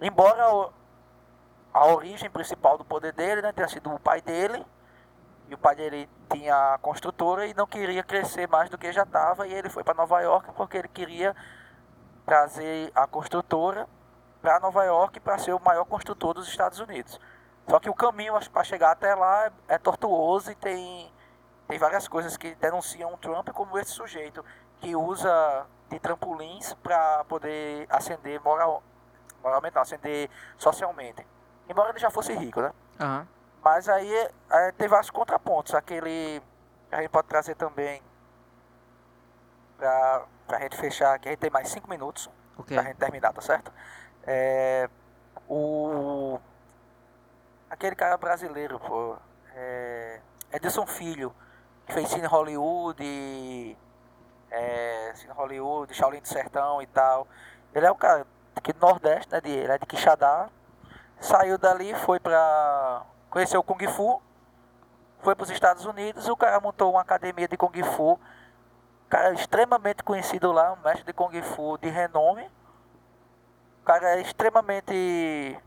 [0.01, 0.71] Embora
[1.73, 4.65] a origem principal do poder dele né, tenha sido o pai dele,
[5.47, 9.03] e o pai dele tinha a construtora e não queria crescer mais do que já
[9.03, 11.35] estava, e ele foi para Nova York porque ele queria
[12.25, 13.87] trazer a construtora
[14.41, 17.19] para Nova York para ser o maior construtor dos Estados Unidos.
[17.67, 21.11] Só que o caminho para chegar até lá é, é tortuoso e tem,
[21.67, 24.43] tem várias coisas que denunciam o Trump como esse sujeito
[24.85, 28.83] que usa de trampolins para poder ascender moral,
[29.41, 30.29] moralmente, não, ascender
[30.59, 31.25] socialmente.
[31.67, 32.71] Embora ele já fosse rico, né?
[32.99, 33.25] Uhum.
[33.63, 34.13] Mas aí
[34.51, 35.73] é, tem vários contrapontos.
[35.73, 36.39] Aquele
[36.91, 37.99] a gente pode trazer também
[39.79, 41.29] para a gente fechar aqui.
[41.29, 42.77] A gente tem mais cinco minutos okay.
[42.77, 43.73] para a gente terminar, tá certo?
[44.23, 44.87] É,
[45.49, 46.39] o,
[47.71, 49.17] aquele cara brasileiro, pô,
[49.55, 50.21] é,
[50.53, 51.33] Edson Filho,
[51.87, 53.75] que fez Cine Hollywood, e,
[54.55, 57.27] é, Cine Hollywood, Shaolin do Sertão e tal.
[57.73, 58.25] Ele é um cara
[58.55, 59.41] aqui do Nordeste, né?
[59.41, 60.49] De, ele é de Quixadá.
[61.19, 63.03] Saiu dali, foi pra.
[63.29, 64.21] Conheceu o Kung Fu.
[65.19, 66.27] Foi para os Estados Unidos.
[66.29, 68.19] O cara montou uma academia de Kung Fu.
[69.09, 72.49] Cara é extremamente conhecido lá, um mestre de Kung Fu de renome.
[73.81, 75.59] O cara é extremamente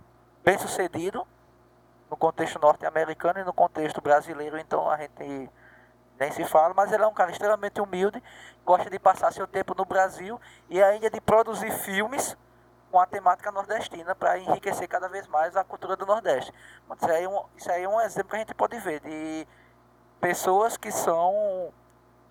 [0.45, 1.26] bem sucedido
[2.11, 5.51] no contexto norte-americano e no contexto brasileiro, então a gente
[6.19, 8.23] nem se fala, mas ele é um cara extremamente humilde,
[8.64, 12.37] gosta de passar seu tempo no Brasil e ainda de produzir filmes
[12.91, 16.53] com a temática nordestina para enriquecer cada vez mais a cultura do Nordeste.
[16.97, 19.47] Isso aí, é um, isso aí é um exemplo que a gente pode ver de
[20.21, 21.73] pessoas que são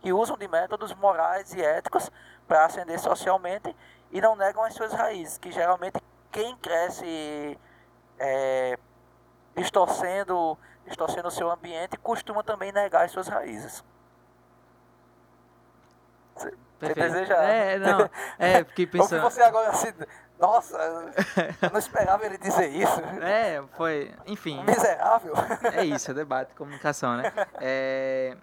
[0.02, 2.12] que usam de métodos morais e éticos
[2.48, 3.76] para ascender socialmente
[4.12, 6.00] e não negam as suas raízes, que geralmente
[6.32, 7.60] quem cresce
[8.20, 8.78] é,
[9.56, 10.58] distorcendo,
[10.88, 13.84] distorcendo o seu ambiente costuma também negar as suas raízes.
[16.36, 17.36] Você, você deseja.
[17.36, 18.10] É, não.
[18.38, 19.24] É, porque pensando.
[19.24, 19.94] Ou você agora assim.
[20.40, 20.78] Nossa,
[21.64, 23.02] eu não esperava ele dizer isso.
[23.22, 24.14] É, foi.
[24.28, 24.64] Enfim.
[24.64, 25.34] Miserável.
[25.74, 27.34] É isso, é debate, comunicação, né?
[27.60, 28.38] É,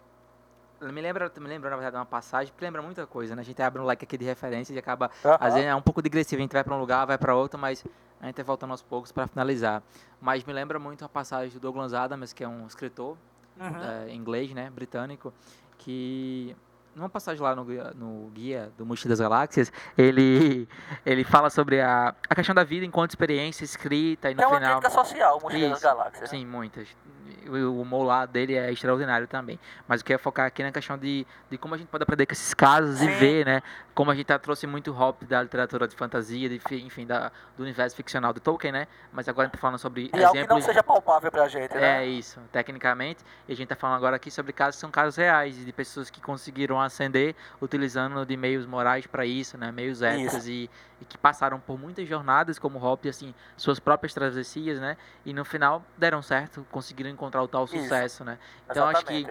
[0.80, 3.42] me lembra, me lembra, na verdade, uma passagem que lembra muita coisa, né?
[3.42, 5.36] A gente abre um like aqui de referência e acaba, uhum.
[5.38, 7.59] às vezes é um pouco digressivo, a gente vai para um lugar, vai para outro,
[7.59, 7.84] mas
[8.25, 9.83] a gente vai voltando aos poucos para finalizar.
[10.18, 13.18] Mas me lembra muito a passagem do Douglas Adams, que é um escritor
[13.61, 14.07] uhum.
[14.07, 15.33] é, inglês, né, britânico,
[15.77, 16.57] que
[16.95, 17.64] numa passagem lá no,
[17.95, 20.66] no guia do Mochila das Galáxias, ele,
[21.05, 24.59] ele fala sobre a, a questão da vida enquanto experiência escrita e no é final...
[24.59, 26.31] Uma crítica social, Mochila das Galáxias.
[26.31, 26.51] Sim, né?
[26.51, 26.89] muitas
[27.47, 29.59] o humor lá dele é extraordinário também.
[29.87, 32.33] Mas eu queria focar aqui na questão de, de como a gente pode aprender com
[32.33, 33.07] esses casos Sim.
[33.07, 33.62] e ver, né?
[33.95, 37.62] Como a gente tá, trouxe muito hop da literatura de fantasia, de, enfim, da, do
[37.62, 38.87] universo ficcional do Tolkien, né?
[39.12, 40.25] Mas agora a gente tá falando sobre e exemplos...
[40.25, 42.03] algo que não seja palpável pra gente, né?
[42.03, 43.25] É isso, tecnicamente.
[43.49, 46.11] E a gente tá falando agora aqui sobre casos que são casos reais, de pessoas
[46.11, 49.70] que conseguiram ascender utilizando de meios morais para isso, né?
[49.70, 50.70] Meios éticos e,
[51.01, 54.97] e, que passaram por muitas jornadas como Hop, assim, suas próprias travessias, né?
[55.25, 58.24] E no final deram certo, conseguiram encontrar o tal sucesso, Isso.
[58.24, 58.38] né?
[58.68, 59.26] Então acho que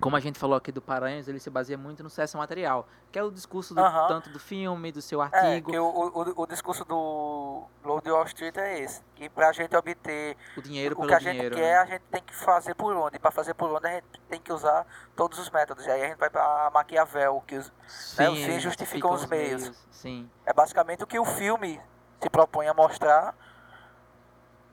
[0.00, 3.18] como a gente falou aqui do Paranhos, ele se baseia muito no sucesso material, que
[3.18, 5.74] é o discurso do, tanto do filme, do seu é, artigo.
[5.74, 7.64] É, o, o, o discurso do
[8.02, 11.32] de Wall Street é esse, que pra gente obter o dinheiro o que a gente
[11.32, 11.78] dinheiro, quer, né?
[11.78, 13.16] a gente tem que fazer por onde.
[13.16, 15.86] E pra fazer por onde, a gente tem que usar todos os métodos.
[15.86, 19.26] E aí a gente vai pra Maquiavel, que os, Sim, né, os fins justificam os
[19.26, 19.62] meios.
[19.62, 19.88] meios.
[19.90, 20.30] Sim.
[20.44, 21.80] É basicamente o que o filme
[22.20, 23.34] se propõe a mostrar,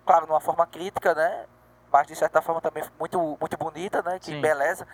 [0.06, 1.46] claro, numa forma crítica, né?
[1.94, 4.18] Mas de certa forma também muito, muito bonita, né?
[4.18, 4.42] Que Sim.
[4.42, 4.88] beleza.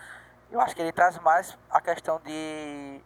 [0.51, 3.01] Eu acho que ele traz mais a questão de,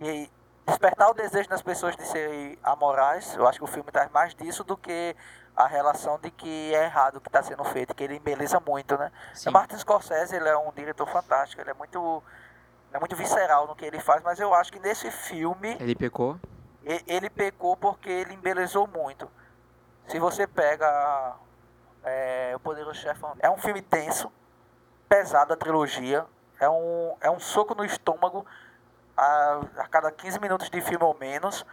[0.00, 0.30] de
[0.66, 3.34] despertar o desejo das pessoas de serem amorais.
[3.34, 5.14] Eu acho que o filme traz mais disso do que
[5.54, 8.96] a relação de que é errado o que está sendo feito, que ele embeleza muito,
[8.96, 9.12] né?
[9.34, 9.50] Sim.
[9.50, 12.22] O Martin Scorsese, ele é um diretor fantástico, ele é muito
[12.90, 16.40] é muito visceral no que ele faz, mas eu acho que nesse filme ele pecou.
[16.82, 19.30] Ele, ele pecou porque ele embelezou muito.
[20.06, 21.36] Se você pega
[22.04, 24.30] é, o Poderoso Chefão é um filme tenso,
[25.08, 26.24] pesado a trilogia.
[26.60, 28.44] É um, é um soco no estômago
[29.16, 31.64] a, a cada 15 minutos de filme ou menos.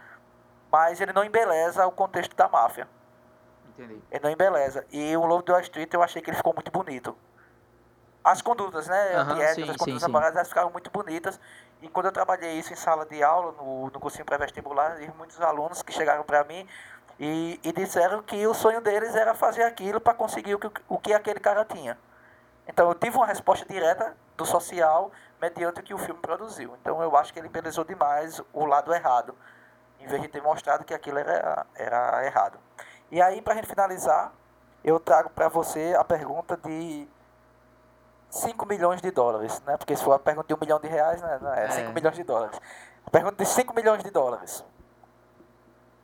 [0.70, 2.88] Mas ele não embeleza o contexto da máfia.
[3.70, 4.00] Entendi.
[4.10, 4.84] Ele não embeleza.
[4.90, 7.16] E o Lobo de Wall Street eu achei que ele ficou muito bonito.
[8.22, 9.14] As condutas, né?
[9.14, 11.40] Aham, Antiéticas, sim, as condutas sim, amorosas, elas ficaram muito bonitas.
[11.80, 15.82] E quando eu trabalhei isso em sala de aula, no, no cursinho pré-vestibular, muitos alunos
[15.82, 16.66] que chegaram para mim
[17.18, 20.98] e, e disseram que o sonho deles era fazer aquilo para conseguir o que, o
[20.98, 21.98] que aquele cara tinha.
[22.68, 25.10] Então eu tive uma resposta direta do social
[25.40, 26.76] mediante o que o filme produziu.
[26.80, 29.34] Então eu acho que ele embelezou demais o lado errado,
[30.00, 32.58] em vez de ter mostrado que aquilo era, era errado.
[33.10, 34.32] E aí, para gente finalizar,
[34.82, 37.08] eu trago para você a pergunta de
[38.30, 39.76] 5 milhões de dólares, né?
[39.76, 41.38] Porque se for a pergunta de 1 milhão de reais, né?
[41.40, 41.70] Não, é É.
[41.70, 42.60] 5 milhões de dólares.
[43.06, 44.64] A pergunta de 5 milhões de dólares.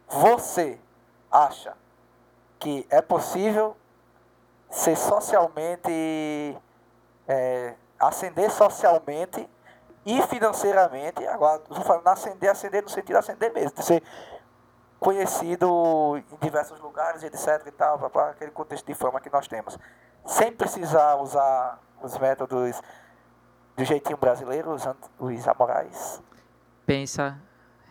[0.09, 0.79] Você
[1.33, 1.75] acha
[2.59, 3.77] que é possível
[4.71, 5.91] ser socialmente.
[7.29, 9.49] é, ascender socialmente
[10.05, 11.25] e financeiramente.
[11.29, 14.03] Agora, estou falando ascender, ascender no sentido de ascender mesmo, de ser
[14.99, 17.65] conhecido em diversos lugares, etc.
[17.67, 19.79] e tal, para aquele contexto de fama que nós temos.
[20.27, 22.81] Sem precisar usar os métodos
[23.77, 26.21] do jeitinho brasileiro, os, ant- os amorais.
[26.85, 27.39] Pensa,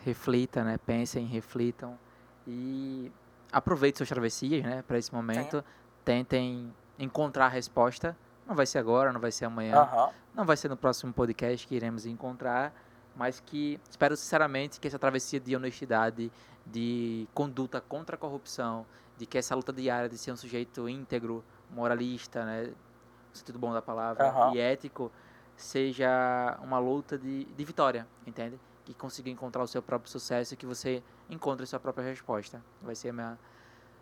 [0.04, 0.78] reflita, né?
[0.86, 1.98] Pensem, reflitam
[2.46, 3.12] e
[3.52, 4.82] aproveitem suas travessias, né?
[4.84, 5.64] Para esse momento,
[6.06, 8.16] tentem encontrar a resposta.
[8.48, 10.10] Não vai ser agora, não vai ser amanhã, Aham.
[10.34, 12.74] não vai ser no próximo podcast que iremos encontrar,
[13.16, 16.32] mas que espero sinceramente que essa travessia de honestidade,
[16.66, 18.86] de conduta contra a corrupção,
[19.18, 23.72] de que essa luta diária de ser um sujeito íntegro, moralista, né, no sentido bom
[23.72, 24.54] da palavra, Aham.
[24.54, 25.12] e ético,
[25.56, 28.60] seja uma luta de, de vitória, entende?
[28.84, 32.62] Que consiga encontrar o seu próprio sucesso e que você encontre sua própria resposta.
[32.82, 33.40] Vai ser minha,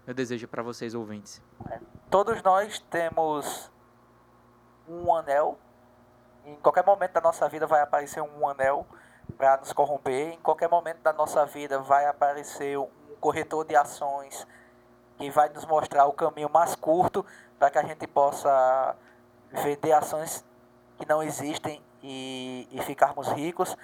[0.05, 1.41] meu desejo para vocês, ouvintes.
[2.09, 3.71] Todos nós temos
[4.87, 5.57] um anel.
[6.43, 8.85] Em qualquer momento da nossa vida vai aparecer um anel
[9.37, 10.33] para nos corromper.
[10.33, 14.47] Em qualquer momento da nossa vida vai aparecer um corretor de ações
[15.17, 17.25] que vai nos mostrar o caminho mais curto
[17.59, 18.95] para que a gente possa
[19.51, 20.45] vender ações
[20.97, 23.77] que não existem e, e ficarmos ricos.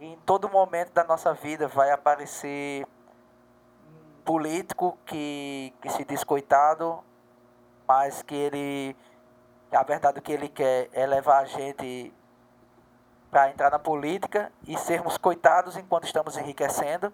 [0.00, 2.86] Em todo momento da nossa vida vai aparecer
[4.24, 7.02] político que, que se diz coitado,
[7.86, 8.96] mas que ele
[9.72, 12.14] a verdade que ele quer é levar a gente
[13.28, 17.12] para entrar na política e sermos coitados enquanto estamos enriquecendo.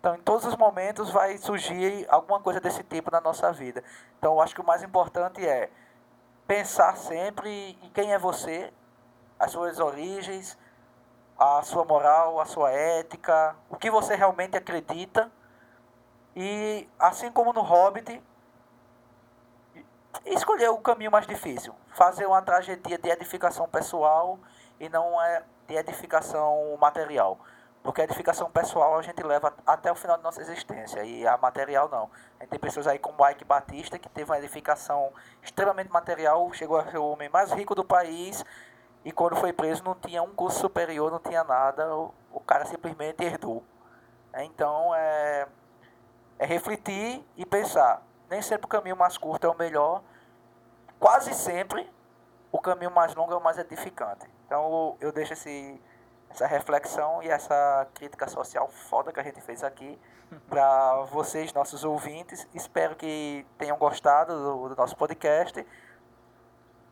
[0.00, 3.82] Então, em todos os momentos vai surgir alguma coisa desse tipo na nossa vida.
[4.18, 5.70] Então, eu acho que o mais importante é
[6.46, 8.72] pensar sempre em quem é você,
[9.38, 10.58] as suas origens,
[11.38, 15.30] a sua moral, a sua ética, o que você realmente acredita.
[16.36, 18.22] E assim como no Hobbit,
[20.24, 24.38] escolher o caminho mais difícil, fazer uma trajetória de edificação pessoal
[24.78, 27.38] e não é de edificação material.
[27.82, 31.36] Porque a edificação pessoal a gente leva até o final da nossa existência e a
[31.36, 32.10] material não.
[32.40, 35.12] A gente tem pessoas aí como Ike Batista que teve uma edificação
[35.42, 38.42] extremamente material, chegou a ser o homem mais rico do país
[39.04, 42.64] e quando foi preso não tinha um curso superior, não tinha nada, o, o cara
[42.64, 43.62] simplesmente herdou.
[44.34, 45.46] Então é,
[46.38, 48.02] é refletir e pensar.
[48.30, 50.02] Nem sempre o caminho mais curto é o melhor,
[50.98, 51.88] quase sempre
[52.50, 54.26] o caminho mais longo é o mais edificante.
[54.46, 55.80] Então eu deixo esse,
[56.30, 59.98] essa reflexão e essa crítica social foda que a gente fez aqui
[60.48, 62.48] para vocês, nossos ouvintes.
[62.54, 65.66] Espero que tenham gostado do, do nosso podcast.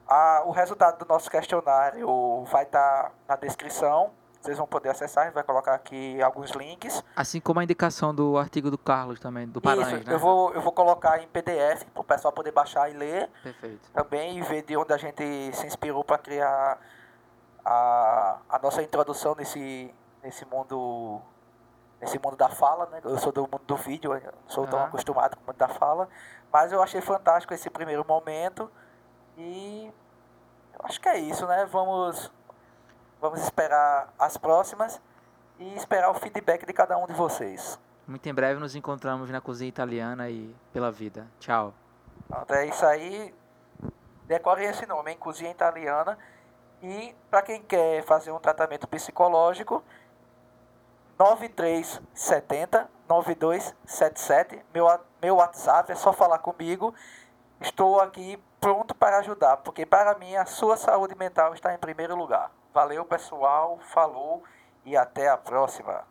[0.09, 4.11] Ah, o resultado do nosso questionário vai estar na descrição.
[4.41, 7.03] Vocês vão poder acessar, a gente vai colocar aqui alguns links.
[7.15, 10.15] Assim como a indicação do artigo do Carlos também, do Paranhos, Isso, né?
[10.15, 13.31] eu vou, eu vou colocar em PDF para o pessoal poder baixar e ler.
[13.41, 13.89] Perfeito.
[13.93, 15.23] também e ver de onde a gente
[15.55, 16.81] se inspirou para criar
[17.65, 21.23] a, a nossa introdução nesse, nesse mundo
[22.01, 23.01] nesse mundo da fala, né?
[23.05, 26.09] Eu sou do mundo do vídeo, sou tão acostumado com o mundo da fala,
[26.53, 28.69] mas eu achei fantástico esse primeiro momento
[29.37, 29.93] e
[30.75, 31.67] eu acho que é isso, né?
[31.67, 32.31] Vamos
[33.21, 35.01] vamos esperar as próximas
[35.59, 37.79] e esperar o feedback de cada um de vocês.
[38.07, 41.27] Muito em breve nos encontramos na cozinha italiana e pela vida.
[41.39, 41.73] Tchau.
[42.29, 43.33] Pronto, é isso aí.
[44.27, 45.17] Decorem esse nome, hein?
[45.19, 46.19] Cozinha Italiana.
[46.83, 49.85] E para quem quer fazer um tratamento psicológico,
[51.19, 54.87] 9370 9277, meu,
[55.21, 56.95] meu WhatsApp, é só falar comigo.
[57.63, 62.17] Estou aqui pronto para ajudar, porque para mim a sua saúde mental está em primeiro
[62.17, 62.51] lugar.
[62.75, 64.43] Valeu, pessoal, falou
[64.85, 66.05] e até a próxima.